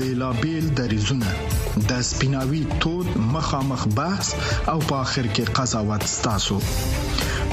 بیلابیل 0.03 0.65
دریزونه 0.81 1.31
د 1.77 2.01
سپیناوي 2.07 2.61
تود 2.83 3.07
مخامخ 3.33 3.87
بحث 3.97 4.29
او 4.73 4.77
په 4.91 4.97
اخر 5.01 5.27
کې 5.35 5.53
قضاوت 5.59 6.07
ستاسو 6.13 6.59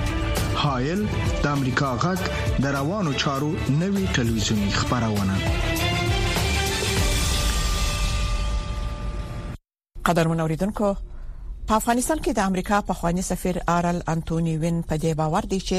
هایل 0.63 1.01
د 1.45 1.47
امریکا 1.57 1.89
غږ 2.05 2.21
د 2.65 2.75
روانو 2.79 3.13
چارو 3.23 3.49
نوي 3.81 4.05
ټلویزیونی 4.19 4.69
خبرونه 4.79 5.37
قدر 10.09 10.29
منوریدونکو 10.33 10.89
په 11.69 11.77
افغانستان 11.81 12.19
کې 12.25 12.33
د 12.39 12.41
امریکا 12.49 12.79
په 12.89 12.95
خوانی 13.01 13.23
سفیر 13.31 13.61
آرل 13.77 13.99
انټونی 14.15 14.55
وین 14.65 14.83
په 14.89 14.97
دې 15.05 15.13
باور 15.23 15.45
دی 15.53 15.61
چې 15.69 15.79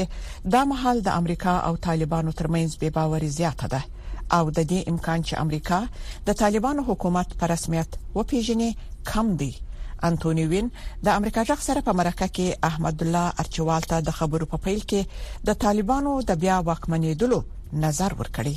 دا 0.56 0.64
محل 0.72 0.98
د 1.08 1.20
امریکا 1.20 1.54
او 1.68 1.76
طالبانو 1.90 2.32
ترمنځ 2.38 2.70
بې 2.80 2.90
باوري 2.98 3.28
زیاته 3.38 3.66
ده 3.74 3.82
او 4.38 4.50
د 4.50 4.58
دې 4.70 4.80
امکان 4.96 5.20
چې 5.26 5.34
امریکا 5.44 5.80
د 6.30 6.40
طالبانو 6.42 6.82
حکومت 6.90 7.28
په 7.38 7.46
رسمیت 7.54 7.88
وپیژني 8.20 8.70
کم 9.12 9.36
دی 9.44 9.52
انټونی 10.08 10.44
وین 10.50 10.66
د 11.08 11.16
امریکا 11.18 11.42
جغ 11.48 11.60
سره 11.66 11.80
په 11.88 11.92
مرکه 12.00 12.28
کې 12.36 12.46
احمد 12.70 13.02
الله 13.06 13.24
ارچوال 13.44 13.88
ته 13.90 13.96
د 14.08 14.16
خبرو 14.20 14.46
په 14.54 14.60
پیل 14.68 14.80
کې 14.92 15.28
د 15.50 15.58
طالبانو 15.66 16.14
د 16.30 16.40
بیا 16.46 16.56
واکمنېدلو 16.68 17.38
نظر 17.84 18.16
ورکړي 18.22 18.56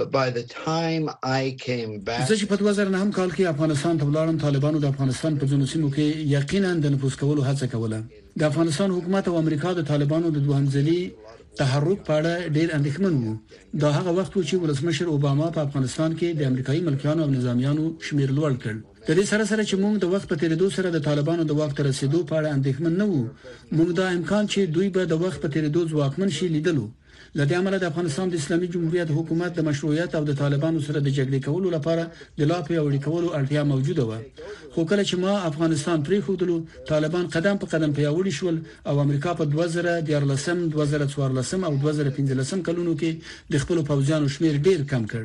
زه 0.00 0.06
چې 0.10 2.46
په 2.50 2.56
2009 2.62 3.16
کال 3.16 3.32
کې 3.36 3.46
افغانستان 3.52 3.94
ته 4.00 4.04
ولاړم 4.08 4.36
طالبانو 4.44 4.78
د 4.84 4.86
افغانستان 4.92 5.32
په 5.40 5.44
ځینو 5.52 5.64
سیمو 5.72 5.88
کې 5.96 6.06
یقینا 6.34 6.70
د 6.84 6.86
نفوذ 6.96 7.14
کولو 7.22 7.42
هڅه 7.48 7.66
کوله 7.74 7.98
د 8.42 8.44
افغانستان 8.50 8.88
حکومت 8.98 9.24
او 9.30 9.34
امریکا 9.42 9.70
د 9.78 9.80
طالبانو 9.92 10.26
د 10.36 10.38
دوهم 10.48 10.66
ځلې 10.76 11.00
تحرک 11.60 11.98
په 12.10 12.14
اړه 12.18 12.32
ډېر 12.56 12.68
اندېښمن 12.78 13.14
وو 13.24 13.32
دا 13.84 13.90
هغه 13.98 14.10
وخت 14.18 14.32
و 14.36 14.44
چې 14.48 14.54
ولسمشر 14.64 15.06
اوباما 15.14 15.46
په 15.58 15.64
افغانستان 15.68 16.10
کې 16.18 16.28
د 16.42 16.44
امریکایي 16.52 16.80
ملکیانو 16.90 17.20
او 17.26 17.30
نظامیانو 17.36 17.84
شمیر 18.08 18.30
لوړ 18.38 18.52
کړ 18.66 18.76
د 19.06 19.08
دې 19.18 19.24
سره 19.32 19.44
سره 19.50 19.62
چې 19.68 19.74
موږ 19.84 19.94
د 19.98 20.04
وخت 20.12 20.26
په 20.28 20.36
تیریدو 20.42 20.68
سره 20.76 20.88
د 20.90 20.98
طالبانو 21.08 21.42
د 21.46 21.52
واک 21.58 21.72
ته 21.76 21.82
رسیدو 21.88 22.18
په 22.28 22.34
اړه 22.38 22.54
اندېښمن 22.56 22.92
نه 23.00 23.06
وو 23.10 23.22
موږ 23.76 23.88
دا 23.98 24.06
امکان 24.18 24.44
چې 24.52 24.60
دوی 24.74 24.88
به 24.94 25.02
د 25.06 25.14
وخت 25.22 25.38
په 25.42 25.48
تیریدو 25.54 25.80
ځواکمن 25.92 26.28
شي 26.36 26.46
لیدلو 26.54 26.86
لدې 27.38 27.54
عمل 27.60 27.74
د 27.80 27.84
افغانستان 27.92 28.26
د 28.30 28.34
اسلامي 28.40 28.66
جمهوریت 28.74 29.08
حکومت 29.18 29.50
د 29.54 29.60
مشروعیت 29.68 30.10
او 30.18 30.22
د 30.30 30.36
طالبانو 30.42 30.80
سره 30.86 30.98
د 31.00 31.08
جګړې 31.18 31.40
کولو 31.46 31.68
لپاره 31.76 32.02
د 32.38 32.42
لا 32.50 32.58
پیاوړي 32.68 33.00
کولو 33.06 33.28
اړتیا 33.38 33.62
موجوده 33.72 34.04
و 34.10 34.12
خو 34.74 34.84
کله 34.90 35.02
چې 35.08 35.14
ما 35.24 35.32
افغانستان 35.50 35.98
پرې 36.06 36.18
خودلو 36.26 36.56
طالبان 36.92 37.24
قدم 37.34 37.56
په 37.62 37.66
قدم 37.72 37.92
پیاوړي 37.98 38.32
شول 38.38 38.56
او 38.88 38.94
امریکا 39.04 39.34
په 39.40 39.44
2014 39.56 40.62
2014 40.76 41.64
او 41.68 41.74
2015 41.82 42.64
کلونو 42.68 42.92
کې 43.00 43.10
د 43.52 43.62
خپل 43.62 43.82
پوځیانو 43.90 44.28
شمیر 44.36 44.54
ډیر 44.68 44.80
کم 44.92 45.06
کړ 45.12 45.22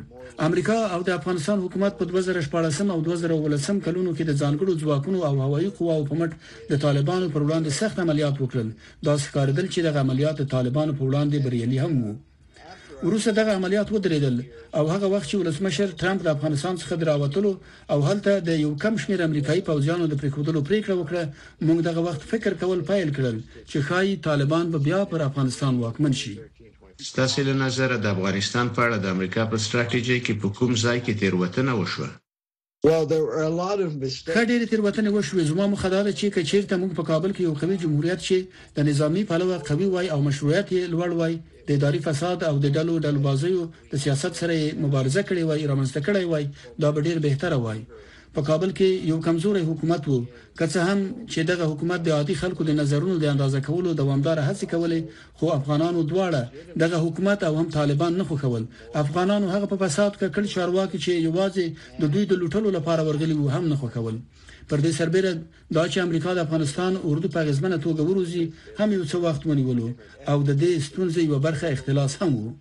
امریکا 0.47 0.77
او 0.93 0.99
د 1.07 1.13
افغانستان 1.19 1.59
حکومت 1.65 1.97
په 1.99 2.05
2014 2.11 2.91
او 2.95 2.99
2015 3.07 3.81
کلونو 3.87 4.11
کې 4.17 4.23
د 4.25 4.37
ځانګړو 4.41 4.73
ځواکونو 4.83 5.19
او 5.29 5.33
هوایي 5.45 5.69
قواو 5.79 6.05
په 6.11 6.15
مټ 6.19 6.31
د 6.71 6.81
طالبانو 6.85 7.29
پر 7.33 7.41
وړاندې 7.47 7.77
سخت 7.79 7.97
عملیات 8.05 8.35
وکړل 8.39 8.69
دا 9.07 9.13
ښکارېدل 9.17 9.67
چې 9.73 9.79
د 9.87 9.97
عملیات 10.05 10.37
طالبانو 10.55 10.93
په 10.99 11.03
وړاندې 11.09 11.45
بریالي 11.45 11.79
هم 11.83 11.95
وو 12.09 13.09
روسه 13.13 13.29
دغه 13.39 13.51
عملیات 13.59 13.87
ودرېدل 13.95 14.37
او 14.77 14.83
هغه 14.93 15.05
وخت 15.13 15.27
چې 15.29 15.33
ولسمشر 15.41 15.87
ترامپ 16.01 16.19
د 16.23 16.27
افغانستان 16.35 16.75
څخه 16.81 16.93
دراوتلو 16.97 17.51
او 17.93 17.99
هلته 18.09 18.31
د 18.39 18.49
یو 18.63 18.71
کم 18.83 18.93
شمیر 19.01 19.19
امریکایي 19.27 19.65
پوځیانو 19.69 20.05
د 20.09 20.13
پریکودلو 20.21 20.59
پریکړه 20.69 20.93
وکړه 20.97 21.23
موږ 21.67 21.77
دغه 21.87 22.01
وخت 22.07 22.21
فکر 22.31 22.51
کول 22.61 22.79
پیل 22.91 23.09
کړل 23.17 23.37
چې 23.71 23.77
خای 23.87 24.09
طالبان 24.27 24.65
به 24.73 24.79
بیا 24.87 25.01
پر 25.11 25.19
افغانستان 25.29 25.73
واکمن 25.83 26.13
شي 26.21 26.33
ستاسو 27.11 27.39
له 27.47 27.53
نظر 27.65 27.89
د 27.97 28.05
افغانستان 28.15 28.65
په 28.75 28.79
اړه 28.85 28.97
د 29.03 29.15
امریکا 29.15 29.43
په 29.51 29.55
ستراتیژي 29.65 30.17
کې 30.25 30.33
په 30.41 30.47
کوم 30.57 30.71
ځای 30.85 30.97
کې 31.05 31.13
تیروتنه 31.21 31.73
وشوه 31.79 32.09
ښه 34.33 34.43
ډېرې 34.49 34.65
تیروتنې 34.71 35.09
وشوې 35.13 35.43
زما 35.51 35.65
مخه 35.73 35.87
دا 35.95 36.01
ده 36.05 36.11
چې 36.19 36.33
کچیرته 36.35 36.75
موږ 36.81 36.91
په 36.97 37.03
کابل 37.09 37.31
کې 37.35 37.41
یو 37.47 37.53
قوي 37.61 37.75
جمهوریت 37.83 38.21
شي 38.27 38.39
د 38.75 38.77
نظامی 38.89 39.23
پلوه 39.29 39.57
قوي 39.69 39.87
وای 39.89 40.07
او 40.13 40.19
مشروعیت 40.27 40.67
یې 40.75 40.81
لوړ 40.93 41.09
وای 41.19 41.33
د 41.67 41.69
اداري 41.77 41.99
فساد 42.07 42.39
او 42.49 42.55
د 42.63 42.65
ډلو 42.75 42.95
ډلبازیو 43.05 43.63
د 43.91 43.93
سیاست 44.03 44.33
سره 44.41 44.55
مبارزه 44.83 45.21
کړې 45.27 45.43
وای 45.45 45.69
رامنځته 45.71 45.99
کړې 46.07 46.23
وای 46.31 46.45
دا 46.81 46.89
به 46.93 46.99
ډېر 47.07 47.17
بهتره 47.27 47.57
وای 47.65 47.81
په 48.35 48.41
کابل 48.49 48.69
کې 48.77 48.87
یو 49.11 49.17
کمزوري 49.27 49.61
حکومت 49.69 50.03
وو 50.07 50.19
که 50.59 50.65
څه 50.73 50.79
هم 50.89 50.99
چې 51.31 51.39
دغه 51.51 51.65
حکومت 51.71 51.99
د 52.03 52.09
عادي 52.17 52.35
خلکو 52.41 52.61
د 52.65 52.71
نظرونو 52.81 53.15
د 53.19 53.25
اندازې 53.33 53.59
کولو 53.67 53.89
دوامدار 54.01 54.37
هڅه 54.47 54.65
کولې 54.73 54.99
خو 55.37 55.51
افغانانو 55.59 55.99
دواړه 56.11 56.41
دغه 56.83 56.97
حکومت 57.05 57.39
او 57.47 57.53
هم 57.59 57.67
طالبان 57.77 58.11
نه 58.19 58.23
خوخول 58.29 58.63
افغانانو 59.03 59.53
هغه 59.55 59.65
په 59.71 59.77
فساد 59.83 60.11
کې 60.19 60.33
کل 60.35 60.45
چارواکي 60.55 60.97
چې 61.05 61.23
یوازې 61.27 61.65
د 62.01 62.13
دوی 62.13 62.23
د 62.27 62.33
لوټلو 62.41 62.69
لپاره 62.77 63.01
ورغلي 63.07 63.37
وو 63.37 63.53
هم 63.55 63.63
نه 63.71 63.77
خوخول 63.83 64.17
پر 64.69 64.77
دې 64.83 64.91
سربېره 64.99 65.31
دا 65.77 65.83
چې 65.91 65.97
امریکا 66.07 66.29
د 66.35 66.39
افغانستان 66.47 66.93
اردو 67.09 67.33
په 67.35 67.45
غزمنه 67.49 67.77
توګه 67.85 68.01
وروزي 68.09 68.43
هم 68.79 68.89
یو 68.97 69.03
څه 69.11 69.15
وخت 69.25 69.41
ونیولو 69.47 69.87
او 70.31 70.37
د 70.49 70.51
دې 70.63 70.73
ستونزې 70.87 71.21
یو 71.31 71.39
برخه 71.47 71.65
اختلاس 71.77 72.11
هم 72.21 72.31
وو 72.39 72.51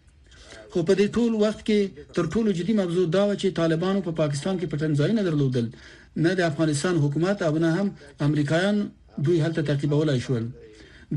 خو 0.73 0.81
په 0.89 0.95
دې 1.01 1.07
ټول 1.17 1.33
وخت 1.45 1.61
کې 1.69 1.79
تر 2.17 2.25
ټولو 2.33 2.49
جدي 2.59 2.75
موضوع 2.81 3.05
دا 3.17 3.23
و 3.27 3.33
چې 3.41 3.57
طالبانو 3.61 4.05
په 4.07 4.13
پا 4.15 4.19
پاکستان 4.23 4.55
کې 4.59 4.71
پټن 4.73 4.93
ځای 5.01 5.13
نه 5.19 5.23
درلودل 5.29 5.67
نه 6.25 6.31
د 6.39 6.41
افغانستان 6.51 6.95
حکومت 7.05 7.39
او 7.49 7.55
نه 7.65 7.69
هم 7.79 7.89
امریکایان 8.29 8.77
دوی 9.27 9.39
هلته 9.45 9.61
تعقیبولای 9.69 10.19
شول 10.27 10.45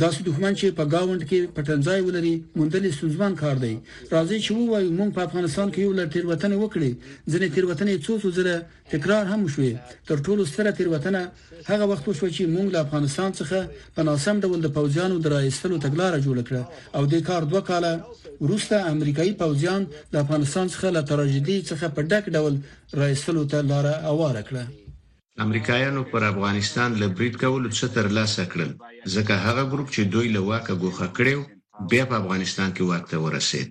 داسې 0.04 0.20
دښمن 0.28 0.54
چې 0.60 0.68
په 0.78 0.84
گاوند 0.94 1.22
کې 1.30 1.48
پټنځای 1.56 2.02
ولري 2.04 2.36
مونډلې 2.58 2.92
سنځوان 3.00 3.34
کار 3.42 3.56
دی 3.64 3.74
راځي 4.14 4.38
چې 4.46 4.52
وایي 4.72 4.90
مونږ 5.00 5.10
په 5.16 5.22
افغانستان 5.28 5.68
کې 5.72 5.80
یو 5.86 5.94
لړ 6.00 6.06
تیروتنې 6.16 6.58
وکړې 6.60 6.92
ځنې 7.32 7.48
تیروتنې 7.56 7.96
څو 8.06 8.14
څو 8.22 8.30
ځله 8.38 8.56
تکرار 8.94 9.24
هم 9.32 9.42
شوې 9.54 9.74
تر 10.10 10.18
ټولو 10.26 10.42
ستره 10.52 10.72
تیروتنه 10.78 11.22
هغه 11.70 11.86
وخت 11.92 12.06
شو 12.20 12.28
چې 12.36 12.44
مونږ 12.56 12.68
له 12.74 12.80
افغانستان 12.86 13.30
څخه 13.40 13.58
په 13.96 14.02
ناسم 14.10 14.36
ډول 14.46 14.60
د 14.62 14.68
پوځیانو 14.78 15.16
درایستلو 15.26 15.78
تګلارې 15.86 16.20
جوړ 16.28 16.38
کړه 16.48 16.64
او 16.98 17.02
د 17.14 17.16
کار 17.30 17.42
دوه 17.52 17.62
کاله 17.70 17.92
وروسته 18.46 18.76
امریکایي 18.96 19.34
پوځیان 19.44 19.82
د 20.14 20.16
افغانستان 20.24 20.66
څخه 20.74 20.88
له 20.96 21.02
تراژیدي 21.12 21.58
څخه 21.70 21.86
په 21.96 22.02
ډک 22.12 22.24
ډول 22.36 22.54
رایستلو 23.02 23.44
ته 23.52 23.58
لار 23.72 23.86
اواره 24.12 24.42
کړه 24.50 24.64
امریکایانو 25.44 26.04
پر 26.12 26.24
افغانستان 26.24 26.94
لبرید 27.00 27.36
کولو 27.42 27.70
څه 27.78 27.86
ترلاسه 27.96 28.44
کړل 28.52 28.72
ځکه 29.16 29.34
هغه 29.46 29.64
ګروپ 29.74 29.88
چې 29.96 30.02
دوی 30.14 30.28
له 30.36 30.42
واکه 30.50 30.74
ګوښه 30.84 31.08
کړو 31.18 31.40
بیا 31.94 32.04
په 32.12 32.16
افغانستان 32.22 32.70
کې 32.78 32.84
واک 32.92 33.04
ته 33.14 33.18
ورسید 33.26 33.68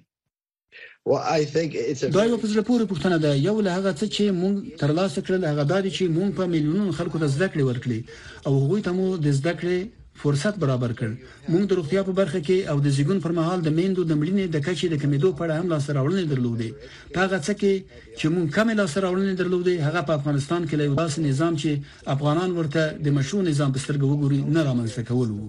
دا 2.17 2.27
یو 2.29 2.37
په 2.43 2.47
زړه 2.53 2.63
پورې 2.69 2.85
پوښتنه 2.93 3.17
ده 3.25 3.33
یو 3.47 3.57
له 3.67 3.71
هغه 3.77 3.93
څه 3.99 4.07
چې 4.15 4.25
مونږ 4.43 4.55
ترلاسه 4.83 5.19
کړل 5.27 5.43
هغه 5.53 5.65
دا 5.73 5.79
چې 5.97 6.05
مونږ 6.19 6.31
په 6.41 6.45
میلیونونو 6.55 6.93
خلکو 6.99 7.21
ته 7.25 7.29
زده 7.39 7.47
کړې 7.55 7.65
ورکړي 7.71 7.99
او 8.47 8.53
هغوی 8.63 8.81
ته 8.89 8.93
مو 8.99 9.07
د 9.29 9.31
زده 9.41 9.53
کړې 9.63 9.79
فرصت 10.23 10.57
برابر 10.63 10.93
کړ 11.01 11.11
موږ 11.51 11.63
د 11.71 11.77
روغتیا 11.79 12.01
په 12.09 12.13
برخه 12.21 12.41
کې 12.47 12.59
او 12.71 12.77
د 12.85 12.89
زیګون 12.97 13.19
پر 13.25 13.33
مهال 13.39 13.59
د 13.65 13.69
میندو 13.79 14.03
د 14.11 14.19
مړینې 14.21 14.47
د 14.51 14.57
کچې 14.67 14.87
د 14.91 14.97
کمیدو 15.03 15.29
په 15.39 15.43
اړه 15.47 15.55
هم 15.61 15.67
لاسته 15.73 15.91
راوړنې 15.99 16.25
درلودې 16.33 16.71
په 17.15 17.19
هغه 17.25 17.39
څه 17.47 17.53
کې 17.61 17.75
چې 18.19 18.27
موږ 18.35 18.47
کم 18.57 18.67
لاسته 18.81 18.99
راوړنې 19.07 19.35
درلودې 19.41 19.75
هغه 19.87 20.01
په 20.09 20.13
افغانستان 20.19 20.63
کې 20.69 20.75
له 20.81 20.87
داسې 21.03 21.19
نظام 21.31 21.53
چې 21.63 21.71
افغانان 22.15 22.51
ورته 22.59 22.83
د 23.05 23.17
مشروع 23.19 23.43
نظام 23.51 23.71
په 23.75 23.83
سترګه 23.85 24.05
وګوري 24.13 24.41
نه 24.55 24.61
رامنځته 24.69 25.03
کول 25.11 25.31
وو 25.33 25.49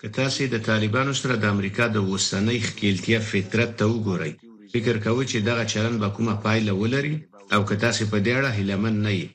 که 0.00 0.08
تاسو 0.18 0.42
د 0.54 0.56
طالبانو 0.68 1.12
سره 1.20 1.34
د 1.42 1.54
امریکا 1.54 1.84
د 1.92 1.96
وسنۍ 2.10 2.58
خکېلتیا 2.68 3.18
فطرت 3.32 3.70
ته 3.78 3.84
وګورئ 3.94 4.32
فکر 4.72 4.94
کوئ 5.04 5.24
چې 5.32 5.38
دغه 5.50 5.62
چلند 5.72 5.96
به 6.02 6.08
کومه 6.16 6.34
پایله 6.44 6.72
ولري 6.82 7.14
او 7.54 7.60
که 7.68 7.74
تاسو 7.84 8.02
په 8.12 8.16
دې 8.24 8.32
اړه 8.38 8.50
هیلمن 8.58 8.94
نه 9.06 9.12
یئ 9.18 9.26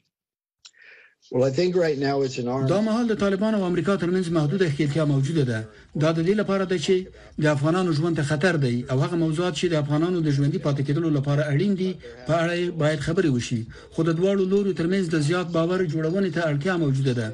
دا 1.32 2.80
مهال 2.88 3.06
د 3.08 3.16
طالبانو 3.24 3.58
او 3.60 3.64
امریکا 3.72 3.96
ترمنځ 3.96 4.28
محدود 4.38 4.62
احتیاطیا 4.64 5.04
موجوده 5.14 5.44
ده 5.52 5.60
دا 6.02 6.10
د 6.18 6.20
دې 6.28 6.34
لپاره 6.42 6.64
ده 6.72 6.78
چې 6.86 6.96
د 7.44 7.46
افغانانو 7.56 7.92
ژوند 8.00 8.16
ته 8.20 8.24
خطر 8.24 8.56
دی 8.64 8.76
او 8.92 8.98
هغه 9.04 9.16
موضوعات 9.24 9.54
چې 9.60 9.66
د 9.72 9.76
افغانانو 9.84 10.20
د 10.26 10.30
ژوندۍ 10.38 10.60
پاتې 10.66 10.82
کېدلو 10.88 11.10
لپاره 11.18 11.44
اړین 11.54 11.74
دي 11.82 11.90
په 12.28 12.34
اړه 12.44 12.58
باید 12.82 13.00
خبرې 13.06 13.30
وشي 13.36 13.60
خو 13.94 14.04
د 14.10 14.18
دواړو 14.20 14.44
لورو 14.56 14.72
ترمنځ 14.80 15.06
د 15.14 15.18
زیات 15.30 15.48
باور 15.56 15.86
جوړونې 15.94 16.32
ته 16.36 16.42
اړتیا 16.52 16.74
موجوده 16.84 17.14
ده 17.20 17.28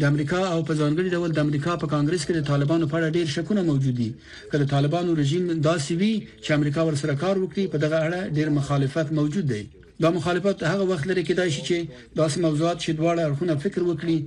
د 0.00 0.08
امریکا 0.10 0.40
او 0.54 0.58
په 0.70 0.76
ځانګړي 0.80 1.08
ډول 1.14 1.30
د 1.32 1.40
امریکا 1.46 1.76
په 1.82 1.90
کانګرس 1.94 2.22
کې 2.26 2.32
د 2.38 2.46
طالبانو 2.50 2.90
په 2.90 2.96
اړه 2.98 3.14
ډېر 3.16 3.26
شکونه 3.36 3.62
موجود 3.70 3.96
دي 4.02 4.10
کله 4.52 4.70
طالبانو 4.74 5.16
رژیم 5.22 5.46
داسې 5.68 5.92
وي 6.02 6.12
چې 6.44 6.50
امریکا 6.58 6.80
ورسره 6.90 7.14
کار 7.24 7.34
وکړي 7.44 7.70
په 7.74 7.78
دغه 7.86 7.98
اړه 8.08 8.20
ډېر 8.36 8.48
مخالفت 8.60 9.14
موجود 9.22 9.46
دی 9.54 9.64
دا 10.02 10.08
مخالفت 10.16 10.62
هغه 10.72 10.82
وخت 10.90 11.06
لري 11.10 11.22
کې 11.26 11.32
دا 11.40 11.46
شي 11.54 11.62
چې 11.68 11.76
داسې 12.20 12.36
موضوعات 12.46 12.78
چې 12.84 12.90
دواړه 12.98 13.20
اړخونه 13.26 13.52
فکر 13.64 13.80
وکړي 13.90 14.18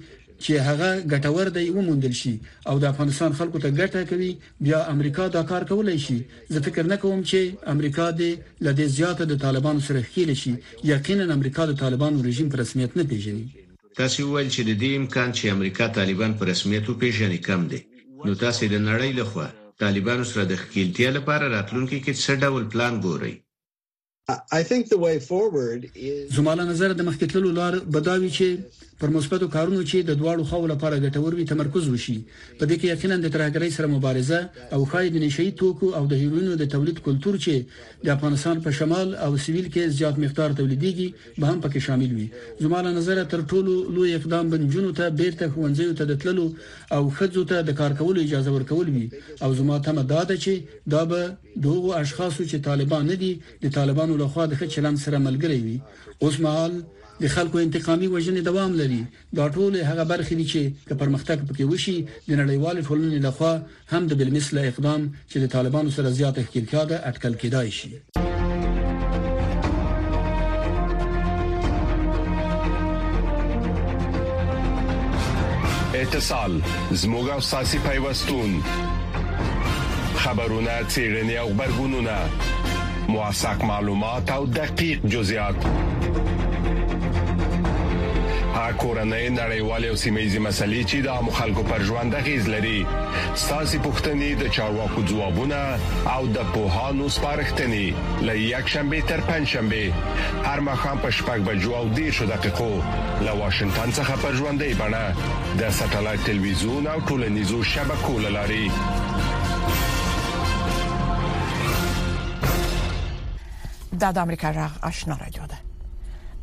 چې 0.43 0.53
هغه 0.67 0.89
ګټور 1.12 1.47
دی 1.58 1.67
وموندل 1.77 2.13
شي 2.21 2.34
او 2.69 2.75
د 2.80 2.86
افغانستان 2.93 3.32
خلکو 3.39 3.58
ته 3.63 3.69
ګټه 3.82 4.01
کوي 4.12 4.32
بیا 4.65 4.80
امریکا 4.93 5.23
دا 5.36 5.43
کار 5.51 5.63
کولای 5.71 5.99
شي 6.06 6.17
زه 6.53 6.60
فکر 6.67 6.84
نه 6.91 6.97
کوم 7.03 7.19
چې 7.30 7.39
امریکا 7.73 8.06
دې 8.19 8.32
لدې 8.65 8.86
زیاته 8.97 9.23
د 9.27 9.36
طالبانو 9.45 9.82
سره 9.88 9.99
خېل 10.12 10.32
شي 10.41 10.53
یقینا 10.93 11.25
امریکا 11.38 11.62
د 11.71 11.73
طالبانو 11.84 12.23
رژیم 12.27 12.47
په 12.51 12.58
رسمیت 12.62 12.91
نه 12.99 13.03
پیژني 13.12 13.45
تاسو 13.99 14.21
ویل 14.34 14.49
چې 14.56 14.62
د 14.69 14.71
دې 14.82 14.89
امکان 15.01 15.30
چې 15.38 15.45
امریکا 15.56 15.86
طالبان 15.97 16.32
په 16.39 16.43
رسمیت 16.51 16.86
پیژني 17.01 17.38
کم 17.47 17.62
دی 17.71 17.82
نو 18.25 18.32
تاسو 18.43 18.62
د 18.73 18.75
نړۍ 18.89 19.10
لخوا 19.19 19.47
طالبانو 19.84 20.23
سره 20.32 20.43
د 20.51 20.56
خېلتیا 20.69 21.10
لپاره 21.17 21.45
راتلونکي 21.56 21.97
کې 22.06 22.12
څه 22.23 22.32
ډول 22.43 22.63
پلان 22.73 22.93
ګورئ 23.06 23.34
زما 26.35 26.51
له 26.59 26.63
نظر 26.71 26.89
د 26.95 27.01
مخکې 27.07 27.25
تللو 27.31 27.51
لار 27.59 27.73
بداوي 27.93 28.29
چې 28.37 28.47
پر 28.99 29.10
مثبتو 29.15 29.47
کارونو 29.53 29.81
چې 29.89 30.01
د 30.05 30.15
دواړو 30.19 30.43
خو 30.51 30.60
لپاره 30.69 30.97
ګټور 31.05 31.36
وي 31.39 31.43
تمرکز 31.49 31.89
وشي 31.89 32.15
په 32.60 32.69
دې 32.69 32.77
کې 32.81 32.88
یقینا 32.93 33.17
د 33.23 33.33
ترهګرۍ 33.36 33.69
سره 33.77 33.91
مبارزه 33.95 34.39
او 34.77 34.86
خاید 34.93 35.17
نشي 35.23 35.45
توکو 35.60 35.89
او 35.99 36.03
د 36.13 36.21
هیروینو 36.21 36.55
د 36.62 36.69
تولید 36.75 37.01
کلتور 37.07 37.38
چې 37.43 38.05
د 38.05 38.13
افغانستان 38.15 38.62
په 38.67 38.73
شمال 38.79 39.13
او 39.27 39.29
سویل 39.45 39.67
کې 39.73 39.93
زیات 39.99 40.17
مقدار 40.25 40.57
تولیديږي 40.62 41.10
به 41.39 41.45
هم 41.53 41.62
پکې 41.65 41.86
شامل 41.89 42.15
وي 42.17 42.27
زموږ 42.63 42.89
نظر 42.97 43.23
تر 43.36 43.45
ټولو 43.53 43.75
لوی 43.99 44.15
اقدام 44.15 44.49
بنجونو 44.55 44.91
ته 45.01 45.10
بیرته 45.21 45.51
ښوونځیو 45.53 45.97
ته 46.01 46.10
د 46.13 46.19
تللو 46.25 46.47
او 46.97 47.03
خځو 47.19 47.45
ته 47.53 47.62
د 47.71 47.77
کار 47.81 47.97
کولو 48.03 48.25
اجازه 48.27 48.51
ورکول 48.57 48.89
وي 48.97 49.05
او 49.43 49.53
زموږ 49.60 49.86
تمه 49.88 50.03
دا 50.15 50.23
ده 50.31 50.36
چې 50.47 50.91
دا 50.95 51.05
به 51.13 51.31
دوه 51.65 52.01
اشخاصو 52.01 52.43
چې 52.49 52.65
طالبان 52.71 53.05
نه 53.12 53.15
دي 53.23 53.31
د 53.63 53.75
طالبانو 53.79 54.17
لخوا 54.25 54.45
د 54.55 54.60
خچلن 54.63 54.95
سره 55.07 55.23
ملګری 55.27 55.63
وي 55.67 55.79
اوس 56.25 56.39
مهال 56.45 56.79
د 57.21 57.27
خلکو 57.34 57.58
انتقامي 57.60 58.08
وژنې 58.08 58.41
دوام 58.49 58.71
لري 58.80 58.97
دا 59.38 59.45
ټول 59.53 59.77
هغه 59.89 60.03
برخې 60.12 60.36
دي 60.39 60.43
چې 60.51 60.62
د 60.91 60.99
پرمختګ 61.01 61.38
پکې 61.47 61.65
وشي 61.73 61.97
د 62.30 62.32
نړیوال 62.41 62.77
ټولنې 62.88 63.19
لخوا 63.27 63.53
هم 63.93 64.01
د 64.12 64.13
بل 64.21 64.30
مثله 64.38 64.62
اقدام 64.71 65.01
چې 65.32 65.38
د 65.43 65.45
طالبانو 65.58 65.89
سره 65.97 66.08
زیات 66.21 66.36
احتکاک 66.43 66.86
ده 66.93 66.97
اټکل 67.12 67.34
کېدای 67.45 67.69
شي 67.77 67.91
اتصال 76.03 76.62
زموږه 77.01 77.32
او 77.38 77.41
ساسي 77.51 77.77
پیوستون 77.89 78.51
خبرونه 80.21 80.73
چیرنی 80.93 81.38
او 81.38 81.49
خبرګونونه 81.58 82.17
مواساک 83.13 83.60
معلومات 83.75 84.25
او 84.39 84.43
دقیق 84.62 84.99
جزئیات 85.15 85.58
کورنۍ 88.58 89.28
نړیوالې 89.30 89.88
او 89.89 89.96
سیمېزي 90.04 90.39
مسلې 90.39 90.84
چې 90.89 91.02
د 91.08 91.22
مخالکو 91.28 91.63
پر 91.70 91.84
ژوند 91.89 92.15
غیز 92.28 92.48
لري 92.54 92.78
ساسي 93.41 93.80
پښتنې 93.86 94.43
د 94.43 94.48
چارواکو 94.58 95.04
ځوابونه 95.10 95.62
او 96.15 96.28
د 96.38 96.50
پوهانو 96.54 97.10
سپارښتنې 97.17 97.93
لې 98.22 98.48
یک 98.54 98.72
شنبه 98.76 99.02
تر 99.12 99.22
پنځ 99.28 99.48
شنبه 99.48 99.93
هر 100.48 100.60
مخام 100.70 100.98
په 101.04 101.12
شپږ 101.20 101.39
بجو 101.50 101.76
او 101.82 101.84
دې 101.96 102.12
شو 102.20 102.26
دقیقو 102.32 102.72
له 103.22 103.32
واشنگټن 103.41 103.93
څخه 104.00 104.26
پر 104.26 104.36
ژوندې 104.36 104.74
بڼه 104.82 105.62
د 105.62 105.70
ساتلایت 105.82 106.24
ټلویزیون 106.32 106.88
او 106.96 106.98
ټولنیزو 107.12 107.62
شبکو 107.76 108.17
لاري 108.39 108.65
دا 114.02 114.12
د 114.12 114.17
امریکا 114.26 114.52
راغ 114.58 114.72
آشنا 114.89 115.15
راډیو 115.22 115.48
ده 115.54 115.65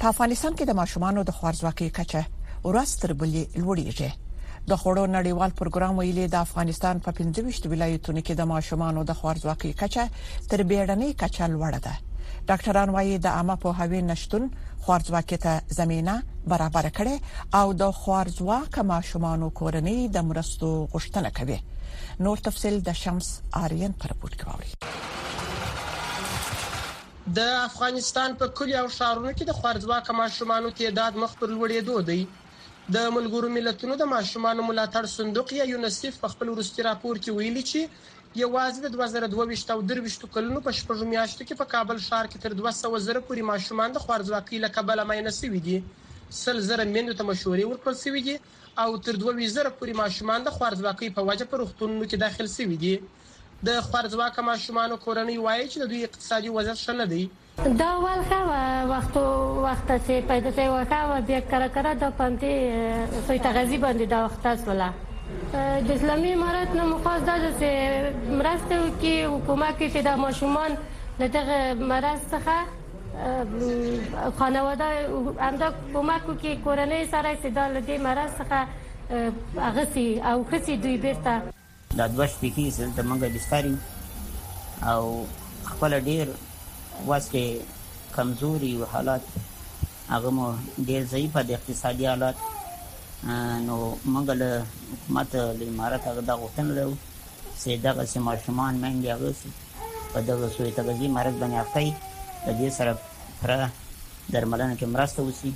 په 0.05 0.13
افغانستان 0.17 0.55
کې 0.57 0.65
د 0.69 0.77
ماشومانو 0.79 1.21
د 1.29 1.33
خوارځواکۍ 1.37 1.89
کچه 1.99 2.25
ورستر 2.65 3.13
بلې 3.21 3.43
لوړیږي 3.63 4.11
د 4.71 4.77
خورو 4.81 5.05
نړیوال 5.17 5.51
پروګرام 5.61 5.95
ویلي 6.01 6.27
د 6.33 6.37
افغانستان 6.47 7.01
په 7.05 7.11
25 7.21 7.69
ولایتونو 7.73 8.21
کې 8.27 8.35
د 8.41 8.49
ماشومانو 8.53 9.01
د 9.11 9.17
خوارځواکۍ 9.21 9.71
کچه 9.81 10.05
تر 10.51 10.63
بیړنۍ 10.73 11.11
کچه 11.23 11.45
لوړه 11.55 11.79
ده 11.87 11.95
ډاکټران 12.49 12.89
وايي 12.97 13.17
د 13.19 13.27
عامه 13.37 13.57
پوهاوی 13.65 14.01
نشټون 14.11 14.45
خوارځواکۍ 14.85 15.37
ته 15.45 15.53
زمينه 15.79 16.21
برابر 16.55 16.89
کړي 16.97 17.17
او 17.61 17.73
د 17.85 17.95
خوارځواک 18.01 18.79
ماشومان 18.93 19.39
او 19.47 19.51
کورنۍ 19.63 19.99
د 20.19 20.29
مرستو 20.33 20.77
غوښتنه 20.93 21.29
کوي 21.41 21.59
نور 22.27 22.37
تفصيل 22.51 22.79
د 22.89 22.93
شمس 23.03 23.33
آرین 23.65 23.93
پر 24.05 24.11
پورت 24.21 24.37
کوي 24.45 24.71
د 27.39 27.41
افغانستان 27.69 28.31
په 28.41 28.47
کلیو 28.57 28.81
او 28.83 28.89
ښارونو 28.97 29.31
کې 29.37 29.45
د 29.47 29.53
خوارځواکه 29.59 30.11
ماشومانو 30.23 30.69
تعداد 30.81 31.13
مخ 31.23 31.33
پر 31.43 31.49
لوړېدو 31.55 31.97
دی 32.09 32.19
د 32.95 32.97
ملګرو 33.17 33.49
ملتونو 33.57 33.95
د 34.01 34.05
ماشومانو 34.15 34.67
ملاتړ 34.71 35.05
صندوق 35.19 35.49
یا 35.59 35.65
یونیسف 35.73 36.15
په 36.25 36.29
خپل 36.33 36.47
وروستي 36.53 36.81
راپور 36.89 37.15
کې 37.23 37.37
ویلي 37.39 37.63
چې 37.71 37.81
یوازې 38.43 38.79
د 38.83 38.89
2022 38.97 39.75
او 39.77 39.81
23 39.95 40.31
کلونو 40.37 40.61
په 40.67 40.71
شپږو 40.81 41.05
میاشتو 41.15 41.43
کې 41.49 41.61
په 41.63 41.67
کابل 41.73 41.97
ښار 42.09 42.27
کې 42.33 42.41
تر 42.45 42.53
200 42.61 42.93
زره 43.07 43.21
پورې 43.31 43.49
ماشومان 43.53 43.91
د 43.93 43.99
خوارځواکۍ 44.05 44.57
له 44.65 44.69
کبله 44.77 45.03
ماینه 45.13 45.33
شوي 45.41 45.61
دي 45.71 45.79
سل 46.43 46.57
زره 46.69 46.85
مندو 46.95 47.17
ته 47.21 47.25
مشورې 47.31 47.65
ورکړل 47.67 47.97
شوې 48.05 48.21
دي 48.27 48.37
او 48.83 48.89
تر 49.09 49.15
2000 49.23 49.77
پورې 49.79 49.93
ماشومان 50.05 50.41
د 50.45 50.51
خوارځواکۍ 50.59 51.09
په 51.17 51.21
وجه 51.31 51.45
په 51.49 51.57
روغتونونو 51.65 52.05
کې 52.11 52.23
داخل 52.27 52.47
شوي 52.59 52.77
دي 52.85 52.95
د 53.65 53.73
خوارزواکه 53.85 54.43
ماشومان 54.47 54.91
او 54.91 54.97
کورنۍ 55.03 55.35
وایي 55.43 55.67
چې 55.73 55.79
د 55.83 55.87
دوی 55.91 56.01
اقتصادي 56.07 56.49
وضعیت 56.57 56.79
ښه 56.81 56.95
نه 56.99 57.05
دی 57.13 57.25
دا 57.83 57.91
ول 58.03 58.21
خو 58.31 58.41
وخت 58.91 59.15
وخت 59.67 59.87
چې 60.07 60.27
پیدا 60.33 60.51
شي 60.59 60.67
وخت 60.73 60.93
او 60.97 61.17
بیا 61.31 61.39
کرا 61.53 61.69
کرا 61.77 61.93
د 62.03 62.05
پنځه 62.19 62.51
سوی 63.29 63.39
تغذی 63.47 63.79
باندې 63.87 64.07
دا 64.11 64.19
وخت 64.27 64.45
ولا 64.73 64.89
د 65.89 65.91
اسلامي 65.97 66.31
امارات 66.39 66.71
نه 66.81 66.85
مخاز 66.91 67.21
دا 67.31 67.37
چې 67.47 67.71
مرسته 68.43 68.75
وکي 68.85 69.17
حکومت 69.37 69.75
کې 69.81 70.01
د 70.11 70.13
ماشومان 70.27 70.71
دغه 71.39 71.59
مرز 71.95 72.21
څخه 72.37 72.57
خانواده 74.43 74.93
همدا 75.49 75.69
کومک 75.97 76.23
کوي 76.29 76.53
کورنۍ 76.69 77.11
سره 77.17 77.35
استدلال 77.41 77.83
دې 77.83 77.97
مرز 78.11 78.31
څخه 78.39 78.59
اغسی 79.73 80.09
او 80.33 80.37
خسي 80.53 80.75
دوی 80.87 80.97
بیرته 81.09 81.35
دا 81.99 82.05
دوه 82.15 82.27
شپې 82.33 82.49
کېږي 82.57 82.71
دلته 82.85 83.01
موږ 83.09 83.19
بستاري 83.35 83.75
او 84.91 85.03
خپل 85.71 85.91
ډېر 86.09 86.27
واسکه 87.11 87.43
کمزوري 88.17 88.71
او 88.79 88.85
حالات 88.93 89.23
هغه 90.15 90.29
مو 90.37 90.47
ډېر 90.89 91.03
ضعیفه 91.13 91.41
د 91.45 91.51
اقتصادي 91.59 92.05
حالات 92.13 92.37
نو 93.67 93.77
موږ 94.13 94.27
له 94.41 94.51
حکومت 94.93 95.29
له 95.61 95.65
امارات 95.73 96.03
هغه 96.11 96.23
دا 96.31 96.35
غوښتنه 96.43 96.71
لرو 96.79 96.95
چې 97.61 97.71
دغه 97.87 98.03
سي 98.13 98.19
ماشومان 98.29 98.73
مېندې 98.83 99.09
هغه 99.15 99.31
سي 99.41 99.51
په 100.13 100.19
دغه 100.29 100.47
سوې 100.57 100.71
تغذیه 100.79 101.09
مرض 101.19 101.35
باندې 101.43 101.59
افقي 101.65 101.89
د 102.47 102.49
دې 102.61 102.69
سره 102.79 102.93
پر 103.41 103.51
درملنه 104.33 104.75
کې 104.79 104.87
مرسته 104.97 105.21
وسی 105.29 105.51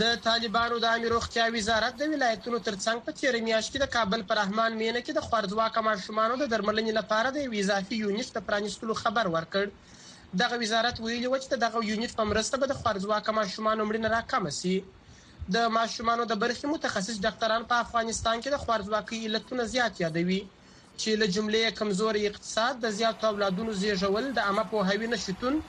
د 0.00 0.04
طالبانو 0.26 0.76
د 0.78 0.84
عامه 0.92 1.08
روغتیا 1.14 1.44
وزارت 1.56 1.92
د 1.96 2.02
ولایتونو 2.12 2.58
ترڅنګ 2.68 2.98
په 3.06 3.10
تیر 3.18 3.34
میاشت 3.46 3.68
کې 3.72 3.78
د 3.80 3.86
کابل 3.96 4.20
پر 4.28 4.36
رحمان 4.40 4.72
مینه 4.82 5.00
کې 5.06 5.12
د 5.16 5.20
خوارځواکه 5.26 5.78
ماشومانو 5.88 6.34
د 6.42 6.44
درملنې 6.52 6.92
لپاره 7.00 7.28
د 7.34 7.38
اضافي 7.60 7.96
یونټ 8.04 8.28
د 8.36 8.44
پرانیستلو 8.46 8.94
خبر 9.02 9.28
ورکړ 9.36 10.34
دغه 10.44 10.56
وزارت 10.64 10.96
ویلي 11.04 11.28
و 11.28 11.36
چې 11.42 11.60
دغه 11.66 11.82
یونټ 11.90 12.12
په 12.20 12.28
مرسته 12.30 12.60
به 12.62 12.66
د 12.68 12.74
خوارځواکه 12.80 13.36
ماشومانو 13.40 13.88
مړینه 13.88 14.08
راکم 14.16 14.50
شي 14.60 14.74
د 15.58 15.70
ماشومانو 15.78 16.26
د 16.30 16.34
برخې 16.46 16.72
متخصص 16.74 17.20
ډاکټران 17.26 17.68
په 17.74 17.84
افغانستان 17.84 18.36
کې 18.42 18.50
د 18.56 18.62
خوارځواکۍ 18.64 19.20
علتونه 19.30 19.68
زیات 19.74 20.02
یادوي 20.06 20.40
چې 21.00 21.10
له 21.20 21.26
جملې 21.36 21.76
کمزوري 21.82 22.22
اقتصاد 22.30 22.82
د 22.86 22.98
زیاتو 23.02 23.30
اولادونو 23.34 23.78
زیږول 23.84 24.32
د 24.40 24.48
عامه 24.48 24.66
پوهاوي 24.72 25.08
نشټون 25.16 25.62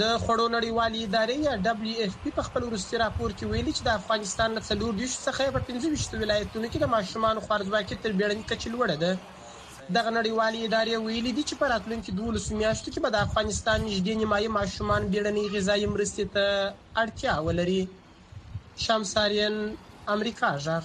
د 0.00 0.04
خړو 0.24 0.44
نړیوالې 0.56 0.98
ادارې 1.06 1.34
یا 1.48 1.54
دبليو 1.68 2.00
ایف 2.02 2.14
پی 2.22 2.30
په 2.36 2.42
خپل 2.46 2.62
وروستي 2.66 2.96
راپور 3.04 3.30
کې 3.38 3.48
ویلي 3.48 3.72
چې 3.78 3.82
د 3.86 3.90
افغانستان 4.00 4.48
له 4.56 4.62
څلور 4.68 4.92
دیش 5.00 5.12
څخه 5.26 5.52
په 5.56 5.60
25 5.70 6.22
ولایتونو 6.22 6.66
کې 6.72 6.78
د 6.82 6.86
ماشومان 6.94 7.36
خوارځواکي 7.46 7.96
تر 8.04 8.12
بیړنۍ 8.18 8.44
کچې 8.50 8.68
لوړه 8.74 8.96
ده 9.02 9.12
دغه 9.96 10.10
نړیوالې 10.18 10.58
ادارې 10.68 11.02
ویلي 11.04 11.32
دي 11.38 11.42
چې 11.48 11.58
په 11.62 11.66
راتلونکو 11.72 12.14
12 12.22 12.58
میاشتو 12.62 12.88
کې 12.94 13.00
به 13.04 13.10
د 13.12 13.18
افغانستان 13.26 13.78
نږدې 13.90 14.14
نیمایي 14.22 14.50
ماشومان 14.58 15.02
بیړنۍ 15.12 15.44
غذایي 15.56 15.86
مرستې 15.94 16.24
ته 16.34 16.48
اړتیا 17.02 17.34
ولري 17.48 17.80
شمساریان 18.86 19.56
امریکا 20.16 20.50
ژغ 20.68 20.84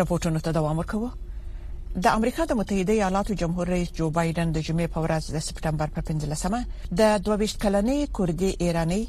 راپورټونو 0.00 0.40
ته 0.46 0.50
دوام 0.58 0.76
ورکوه 0.80 1.10
د 2.04 2.18
امریکا 2.18 2.42
د 2.48 2.52
متحده 2.60 2.92
ایالاتو 2.96 3.36
جمهور 3.42 3.66
رئیس 3.74 3.88
جو 4.00 4.06
بایدن 4.18 4.48
د 4.56 4.64
جمعې 4.68 4.88
په 4.94 4.98
ورځ 5.04 5.24
د 5.36 5.44
سپټمبر 5.48 5.88
په 5.94 6.00
15مه 6.08 6.60
د 6.98 7.00
22 7.28 7.56
کلنې 7.64 7.98
کوردی 8.18 8.50
ایرانی 8.66 9.02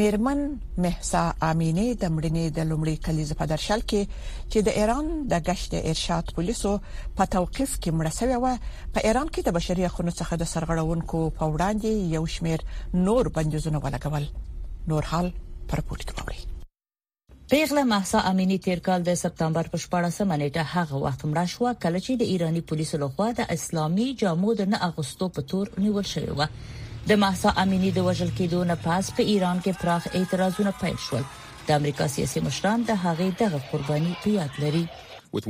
میرمن 0.00 0.40
مهسا 0.84 1.22
امینی 1.50 1.86
د 2.02 2.04
مړینې 2.14 2.44
د 2.56 2.58
لومړي 2.70 2.96
کلیز 3.06 3.30
په 3.42 3.50
درشل 3.52 3.80
کې 3.90 4.02
چې 4.50 4.58
د 4.66 4.68
ایران 4.80 5.06
د 5.34 5.46
گشت 5.50 5.70
ارشاد 5.90 6.24
پولیسو 6.40 6.72
په 7.16 7.22
توقيف 7.34 7.70
کې 7.82 7.90
مړه 7.98 8.12
شوې 8.18 8.36
و 8.44 8.46
په 8.98 9.06
ایران 9.10 9.28
کې 9.32 9.40
د 9.46 9.50
بشري 9.60 9.82
حقوقو 9.90 10.10
څخه 10.20 10.32
د 10.42 10.52
سرغړونکو 10.56 11.20
په 11.38 11.44
وړاندې 11.54 11.90
یو 12.18 12.24
شمیر 12.34 12.60
نور 13.06 13.24
بندیزونه 13.38 13.78
ولګول 13.86 14.24
نور 14.92 15.02
حال 15.14 15.26
پر 15.72 15.80
پورت 15.88 16.10
کوي 16.20 16.46
پیغله 17.50 17.82
مهسا 17.84 18.20
امینی 18.20 18.58
تیر 18.58 18.78
کال 18.86 19.02
د 19.06 19.14
سپتمبر 19.18 19.68
په 19.72 19.78
14مه 19.82 20.36
نیټه 20.38 20.62
هغه 20.70 21.00
وخت 21.02 21.20
مړه 21.24 21.50
شو 21.50 21.66
کله 21.82 21.98
چې 22.04 22.18
د 22.22 22.30
ایرانی 22.36 22.60
پولیسو 22.70 22.98
لخوا 23.02 23.26
د 23.40 23.46
اسلامي 23.56 24.06
جامو 24.22 24.54
د 24.60 24.70
نه 24.72 24.80
اغوستو 24.86 25.28
په 25.36 25.46
تور 25.52 25.68
نیول 25.84 26.08
شوی 26.12 26.32
و 26.32 26.40
د 27.10 27.20
مهسا 27.24 27.52
امینی 27.64 27.90
د 27.98 28.06
وژل 28.08 28.32
کېدو 28.40 28.62
نه 28.70 28.76
پاس 28.88 29.10
په 29.18 29.28
ایران 29.34 29.60
کې 29.66 29.82
پراخ 29.84 30.08
اعتراضونه 30.22 30.72
پیل 30.80 30.96
شول 31.04 31.26
د 31.68 31.78
امریکا 31.80 32.08
سیاسي 32.16 32.42
مشران 32.48 32.86
د 32.90 32.98
هغې 33.02 33.42
دغه 33.42 33.68
قرباني 33.72 34.16
په 34.24 34.36
یاد 34.38 34.60
لري 34.66 34.86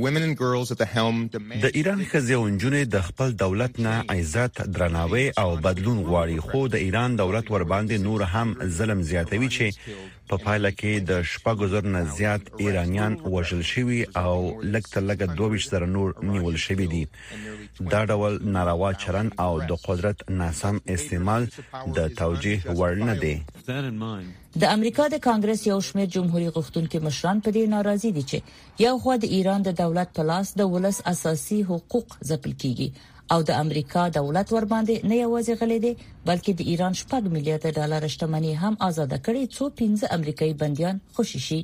د 0.03 1.65
ایران 1.81 2.03
خزیونجونه 2.11 2.83
د 2.95 3.03
خپل 3.07 3.33
دولت 3.43 3.79
نه 3.87 3.97
عزت 4.15 4.61
درناوي 4.77 5.25
او 5.45 5.49
بدلون 5.65 5.97
غواړي 6.07 6.49
خو 6.51 6.61
د 6.77 6.85
ایران 6.89 7.15
دولت 7.21 7.51
ور 7.55 7.67
باندې 7.73 8.05
نور 8.07 8.23
هم 8.35 8.55
ظلم 8.81 9.01
زیاتوي 9.13 9.49
چې 9.57 9.97
په 10.31 10.35
پایله 10.43 10.69
کې 10.79 10.93
د 11.09 11.11
شپږ 11.33 11.57
زر 11.73 11.85
نه 11.93 11.99
زیات 12.17 12.43
ایرانیان 12.63 13.13
وژل 13.35 13.61
شوي 13.73 13.99
او 14.23 14.37
لکه 14.73 14.99
لګه 15.09 15.25
22 15.41 15.67
زر 15.73 15.83
نور 15.95 16.09
نیول 16.31 16.55
شوي 16.65 16.87
دي 16.93 17.03
دا 17.93 18.01
ډول 18.11 18.33
ناروا 18.57 18.89
چرن 19.03 19.27
او 19.45 19.51
د 19.69 19.71
قدرت 19.87 20.17
ناسم 20.41 20.77
استعمال 20.95 21.43
د 21.97 21.99
توجیه 22.21 22.57
وړ 22.79 22.93
نه 23.09 23.15
دي 23.23 23.35
د 24.61 24.63
امریکا 24.75 25.03
د 25.13 25.17
کانګرس 25.27 25.59
یو 25.71 25.79
شمېر 25.89 26.07
جمهوریت 26.15 26.53
غوښتونکو 26.57 27.03
مشران 27.07 27.37
په 27.45 27.49
دې 27.57 27.63
ناراضي 27.75 28.11
دي 28.19 28.23
چې 28.29 28.37
یو 28.87 28.95
خو 29.03 29.11
د 29.23 29.25
ایران 29.37 29.59
د 29.69 29.77
دولت 29.83 30.09
په 30.17 30.23
لاس 30.31 30.47
د 30.59 30.61
ولس 30.75 30.97
اساسي 31.13 31.59
حقوق 31.71 32.07
ځپل 32.29 32.51
کیږي 32.63 32.89
او 33.33 33.41
د 33.47 33.57
امریکا 33.61 34.03
دولت 34.17 34.51
ورباندې 34.53 35.09
نه 35.11 35.15
یوازې 35.21 35.55
غلې 35.61 35.77
دي 35.85 35.89
بلکې 36.27 36.53
د 36.59 36.67
ایران 36.73 36.93
شپږ 36.99 37.25
میلیارډ 37.31 37.73
ډالر 37.79 38.05
شتمنۍ 38.13 38.53
هم 38.61 38.77
آزاد 38.89 39.15
کړې 39.25 39.57
څو 39.57 39.65
15 39.81 40.13
امریکایي 40.17 40.53
بنديان 40.61 41.01
خوشی 41.17 41.41
شي 41.47 41.57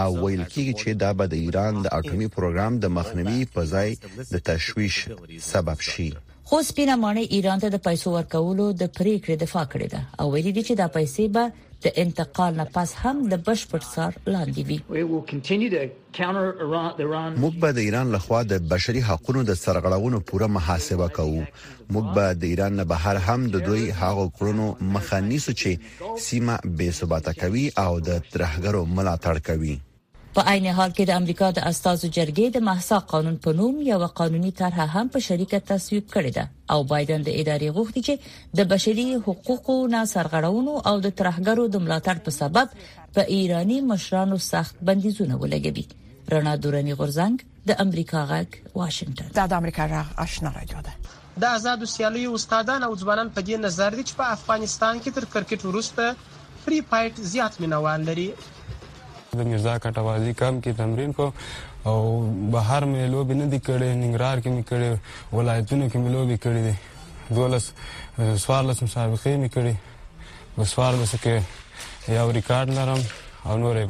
او 0.03 0.10
ویل 0.25 0.43
کیږي 0.43 0.73
چې 0.81 0.91
دا 1.05 1.13
به 1.21 1.31
د 1.36 1.39
ایران 1.45 1.79
د 1.81 1.88
اټومي 1.99 2.27
پروګرام 2.36 2.73
د 2.88 2.93
مخنیوي 2.99 3.45
په 3.55 3.65
ځای 3.75 3.97
د 4.34 4.43
تشويش 4.51 4.99
سبب 5.53 5.79
شي 5.91 6.10
اوس 6.54 6.70
پیرمانه 6.78 7.20
ایران 7.34 7.60
ته 7.60 7.70
د 7.74 7.78
پیسو 7.84 8.12
ورکولو 8.14 8.64
د 8.80 8.88
پریکړې 8.96 9.36
دفاع 9.44 9.62
کړې 9.74 9.86
ده 9.92 10.00
او 10.22 10.26
ویلي 10.32 10.52
دي 10.58 10.62
چې 10.70 10.74
دا 10.80 10.88
پیسې 10.96 11.28
به 11.36 11.44
د 11.84 11.86
انتقال 12.04 12.58
نه 12.62 12.64
پس 12.78 12.94
هم 13.04 13.22
د 13.34 13.44
بشپړ 13.46 13.86
سر 13.92 14.18
لاندې 14.34 14.64
وي 14.72 14.80
موږ 17.44 17.56
به 17.62 17.70
د 17.78 17.80
ایران 17.86 18.12
لخوا 18.16 18.42
د 18.50 18.52
بشري 18.74 19.02
حقوقو 19.12 19.42
د 19.50 19.52
سرغړونو 19.62 20.20
پوره 20.32 20.50
محاسبه 20.58 21.08
کوو 21.20 21.44
موږ 21.44 22.10
به 22.18 22.26
د 22.40 22.44
ایران 22.56 22.76
نه 22.82 22.88
بهر 22.94 23.22
هم 23.30 23.48
د 23.54 23.56
دوی 23.70 23.86
هغو 24.02 24.26
کړنو 24.42 24.66
مخه 24.98 25.22
نیسو 25.32 25.56
چې 25.64 26.20
سیمه 26.28 26.60
بې 26.68 26.90
ثباته 27.00 27.34
کوي 27.46 27.66
او 27.86 27.92
د 28.10 28.12
ترهګرو 28.12 28.84
ملاتړ 29.00 29.46
کوي 29.52 29.78
په 30.36 30.44
عین 30.52 30.67
حال 30.76 30.91
کې 30.98 31.06
د 31.08 31.15
امریکا 31.22 31.48
د 31.56 31.63
استازو 31.70 32.10
جرګې 32.17 32.46
د 32.56 32.60
محسا 32.67 32.98
قانون 33.13 33.38
په 33.46 33.54
نوم 33.62 33.80
یو 33.88 34.06
قانوني 34.20 34.52
طرح 34.60 34.84
هم 34.94 35.10
په 35.15 35.24
شریکه 35.26 35.60
تصویب 35.72 36.06
کړې 36.13 36.32
ده 36.38 36.76
او 36.76 36.86
بایدن 36.91 37.26
د 37.30 37.34
ادارې 37.41 37.74
غوښتي 37.78 38.04
چې 38.08 38.56
د 38.60 38.70
بشري 38.74 39.06
حقوقو 39.26 39.76
نه 39.96 40.04
سرغړونو 40.13 40.76
او 40.91 40.94
د 41.06 41.10
ترهګرو 41.22 41.65
د 41.74 41.84
ملاتړ 41.88 42.22
په 42.28 42.36
سبب 42.36 42.78
په 43.17 43.26
ایرانی 43.39 43.80
مشرانو 43.89 44.38
سخت 44.46 44.80
بندیزونه 44.91 45.41
ولګوي 45.44 45.86
رڼا 46.36 46.56
دورانی 46.67 46.98
غورزنګ 47.02 47.46
د 47.74 47.80
امریکا 47.86 48.24
غږ 48.32 48.80
واشنگټن 48.84 49.36
دا 49.41 49.50
د 49.56 49.60
امریکا 49.63 49.89
غږ 49.96 50.28
آشنا 50.28 50.54
راځي 50.60 50.88
ده 50.88 51.44
د 51.48 51.54
آزاد 51.58 51.86
سیالي 51.98 52.26
استادان 52.39 52.88
او 52.89 52.91
ځوانان 53.04 53.36
په 53.36 53.41
دې 53.52 53.65
نظر 53.67 54.00
دي 54.00 54.08
چې 54.10 54.24
په 54.24 54.32
افغانستان 54.39 55.04
کې 55.06 55.22
تر 55.22 55.30
کرکټ 55.38 55.70
وروسته 55.70 56.58
فری 56.63 56.82
فایټ 56.89 57.32
زیات 57.36 57.62
مینوال 57.65 58.08
لري 58.13 58.30
د 59.38 59.41
مرزا 59.50 59.74
کټوازی 59.84 60.34
کم 60.39 60.54
کې 60.63 60.72
تمرین 60.80 61.12
کو 61.17 61.26
او 61.89 62.00
بهر 62.54 62.82
مې 62.91 63.04
لوبې 63.13 63.36
نه 63.41 63.46
دي 63.54 63.60
کړې 63.67 63.89
ننګرهار 64.04 64.38
کې 64.44 64.50
مې 64.56 64.63
کړې 64.70 64.91
ولایتونو 65.38 65.86
کې 65.91 65.98
مې 66.04 66.10
لوبې 66.15 66.38
کړې 66.44 66.62
دي 66.67 66.76
دولس 67.38 67.65
سوارلس 68.46 68.78
مسابقې 68.86 69.34
مې 69.41 69.50
کړې 69.56 69.76
په 70.56 70.63
سوارلسو 70.74 71.17
کې 71.24 71.36
یو 72.17 72.28
ریکارډ 72.38 72.70
لرم 72.78 73.02
او 73.48 73.54
نورې 73.63 73.86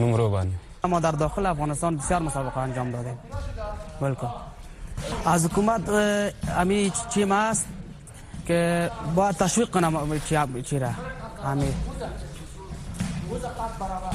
نمرو 0.00 0.26
باندې 0.34 0.56
ما 0.94 0.98
در 1.06 1.14
داخل 1.22 1.46
افغانستان 1.52 1.92
بسیار 2.02 2.20
مسابقه 2.26 2.58
انجام 2.64 2.90
دادیم 2.94 3.16
بالکل 4.00 4.32
از 5.36 5.46
حکومت 5.50 5.84
امی 6.64 6.82
چی 7.12 7.24
ما 7.36 7.40
است 7.50 7.66
که 8.50 8.60
باید 9.14 9.36
تشویق 9.46 9.70
کنم 9.70 9.94
چی 10.68 10.78
را 10.86 10.90
امی 11.54 11.70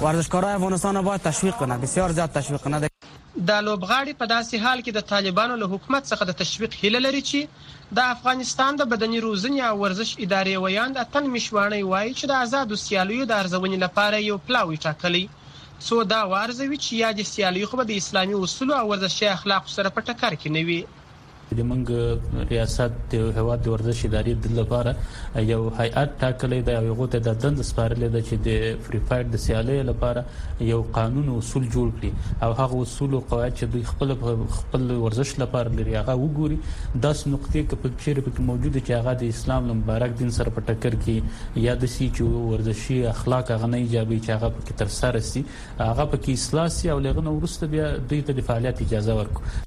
ورزشکارای 0.02 0.54
افغانستان 0.54 0.96
را 0.96 1.02
باید 1.02 1.22
تشویق 1.22 1.56
کنه 1.56 1.78
بسیار 1.78 2.12
زیاد 2.12 2.32
تشویق 2.32 2.62
کنه 2.62 2.80
د 3.48 3.52
لوبغاړي 3.52 4.14
په 4.20 4.26
داسې 4.34 4.56
حال 4.66 4.80
کې 4.86 4.92
د 4.98 5.02
طالبانو 5.12 5.56
له 5.62 5.66
حکومت 5.74 6.04
څخه 6.12 6.24
د 6.26 6.32
تشویق 6.42 6.72
هیله 6.82 7.00
لري 7.06 7.22
چې 7.30 7.40
د 7.98 8.00
افغانستان 8.16 8.72
د 8.76 8.82
بدني 8.92 9.20
روزنې 9.28 9.60
او 9.70 9.76
ورزش 9.84 10.10
ادارې 10.26 10.56
ویاند 10.64 10.96
اتن 11.04 11.24
مشوانی 11.36 11.84
وایي 11.92 12.12
چې 12.20 12.26
د 12.28 12.32
آزادو 12.46 12.76
سیالیو 12.86 13.26
د 13.30 13.34
ارزونې 13.42 13.78
لپاره 13.86 14.16
یو 14.30 14.38
پلاوی 14.48 14.78
ټاکلی 14.86 15.26
څو 15.88 15.96
دا 16.12 16.22
وارزوي 16.34 16.78
چې 16.86 16.92
یاد 17.04 17.18
سیالیو 17.34 17.70
خو 17.72 17.84
د 17.84 17.92
اسلامي 18.02 18.36
اصول 18.44 18.70
او 18.80 18.86
ورزشي 18.92 19.26
اخلاق 19.38 19.64
سره 19.78 19.90
په 19.98 20.02
ټکر 20.10 20.34
کې 20.42 20.50
نه 20.56 20.62
وي 20.70 20.80
د 21.56 21.60
منګ 21.70 21.90
ریاست 22.52 22.94
د 23.12 23.30
هواد 23.38 23.60
د 23.66 23.74
ورزش 23.74 24.00
ادارې 24.06 24.34
د 24.44 24.46
لپاره 24.60 24.92
یو 25.52 25.60
هیئات 25.80 26.10
ټاکلې 26.22 26.60
ده 26.68 26.72
او 26.80 26.84
هغه 26.92 27.06
ته 27.14 27.20
د 27.28 27.38
دند 27.44 27.58
سپارلې 27.70 28.10
ده 28.16 28.22
چې 28.28 28.36
د 28.48 28.84
فری 28.88 29.00
فایر 29.10 29.26
د 29.34 29.40
سیالې 29.46 29.78
لپاره 29.90 30.22
یو 30.72 30.80
قانون 30.98 31.28
اصول 31.40 31.64
جوړ 31.76 31.88
کړي 31.96 32.12
او 32.48 32.52
هغه 32.60 32.76
اصول 32.88 33.12
او 33.20 33.22
قواعد 33.32 33.54
چې 33.60 33.66
دوی 33.72 33.84
خپل 33.92 34.10
خپل 34.60 34.84
ورزش 35.06 35.30
لپاره 35.44 35.70
لري 35.78 35.94
هغه 36.00 36.16
وګوري 36.24 36.58
10 37.06 37.22
نقطې 37.34 37.62
کې 37.68 37.76
په 37.84 37.94
چیرې 38.02 38.22
په 38.28 38.48
موجوده 38.50 38.80
چې 38.88 38.92
هغه 39.00 39.14
د 39.22 39.32
اسلام 39.36 39.70
مبارک 39.72 40.18
دین 40.24 40.34
سره 40.40 40.50
په 40.58 40.68
ټکر 40.70 40.98
کې 41.06 41.62
یا 41.68 41.76
د 41.84 41.94
سې 41.94 42.18
چې 42.18 42.50
ورزشي 42.52 42.98
اخلاق 43.14 43.52
هغه 43.54 43.72
نه 43.76 43.80
ایجابي 43.86 44.20
چې 44.20 44.36
هغه 44.38 44.56
په 44.58 44.66
کې 44.66 44.84
تر 44.84 44.92
سره 44.98 45.24
سي 45.32 45.46
هغه 45.52 46.08
په 46.12 46.20
کې 46.24 46.32
اصلاح 46.42 46.68
سي 46.80 46.94
او 46.96 47.00
لغنه 47.08 47.38
ورسته 47.38 47.74
بیا 47.78 47.88
دوی 48.12 48.22
ته 48.32 48.40
د 48.42 48.46
فعالیت 48.52 48.84
اجازه 48.88 49.18
ورکړي 49.22 49.66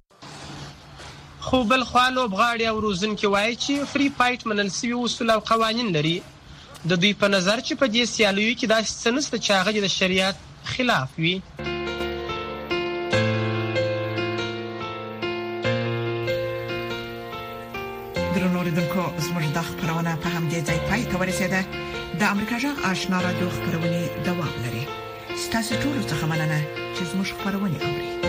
خو 1.40 1.64
بل 1.64 1.84
خالو 1.84 2.28
بغاړي 2.28 2.66
او 2.68 2.80
روزن 2.84 3.14
کې 3.16 3.24
وایي 3.34 3.56
چې 3.56 3.90
فری 3.92 4.08
فایټ 4.18 4.40
منل 4.50 4.68
سوي 4.78 4.92
اصول 5.04 5.30
او 5.30 5.40
قوانين 5.50 5.88
لري 5.96 6.16
د 6.92 7.00
دوی 7.02 7.12
په 7.22 7.28
نظر 7.34 7.56
چې 7.66 7.74
په 7.82 7.86
دې 7.94 8.04
سیالیو 8.14 8.56
کې 8.58 8.66
داسې 8.66 8.92
څه 9.02 9.10
نشته 9.16 9.36
چې 9.44 9.50
هغه 9.60 9.80
د 9.84 9.88
شریعت 9.98 10.36
خلاف 10.72 11.08
وي 11.22 11.34
اوریدونکو 18.60 19.02
زموږ 19.26 19.44
د 19.56 19.60
خبرونه 19.68 20.12
په 20.24 20.28
همدې 20.36 20.60
ځای 20.68 20.78
پای 20.90 21.02
ته 21.12 21.20
ورسېده 21.20 21.62
د 22.24 22.28
امریکا 22.34 22.56
جغ 22.66 22.76
آشنا 22.92 23.20
را 23.24 23.32
دوه 23.40 23.50
خبرونه 23.56 24.10
دوام 24.28 24.52
لري 24.68 24.84
ستاسو 25.46 25.72
ټول 25.84 25.98
څه 26.10 26.24
مننه 26.32 26.60
چې 26.96 27.02
زموږ 27.10 27.28
خبرونه 27.38 27.76
اوري 27.86 28.19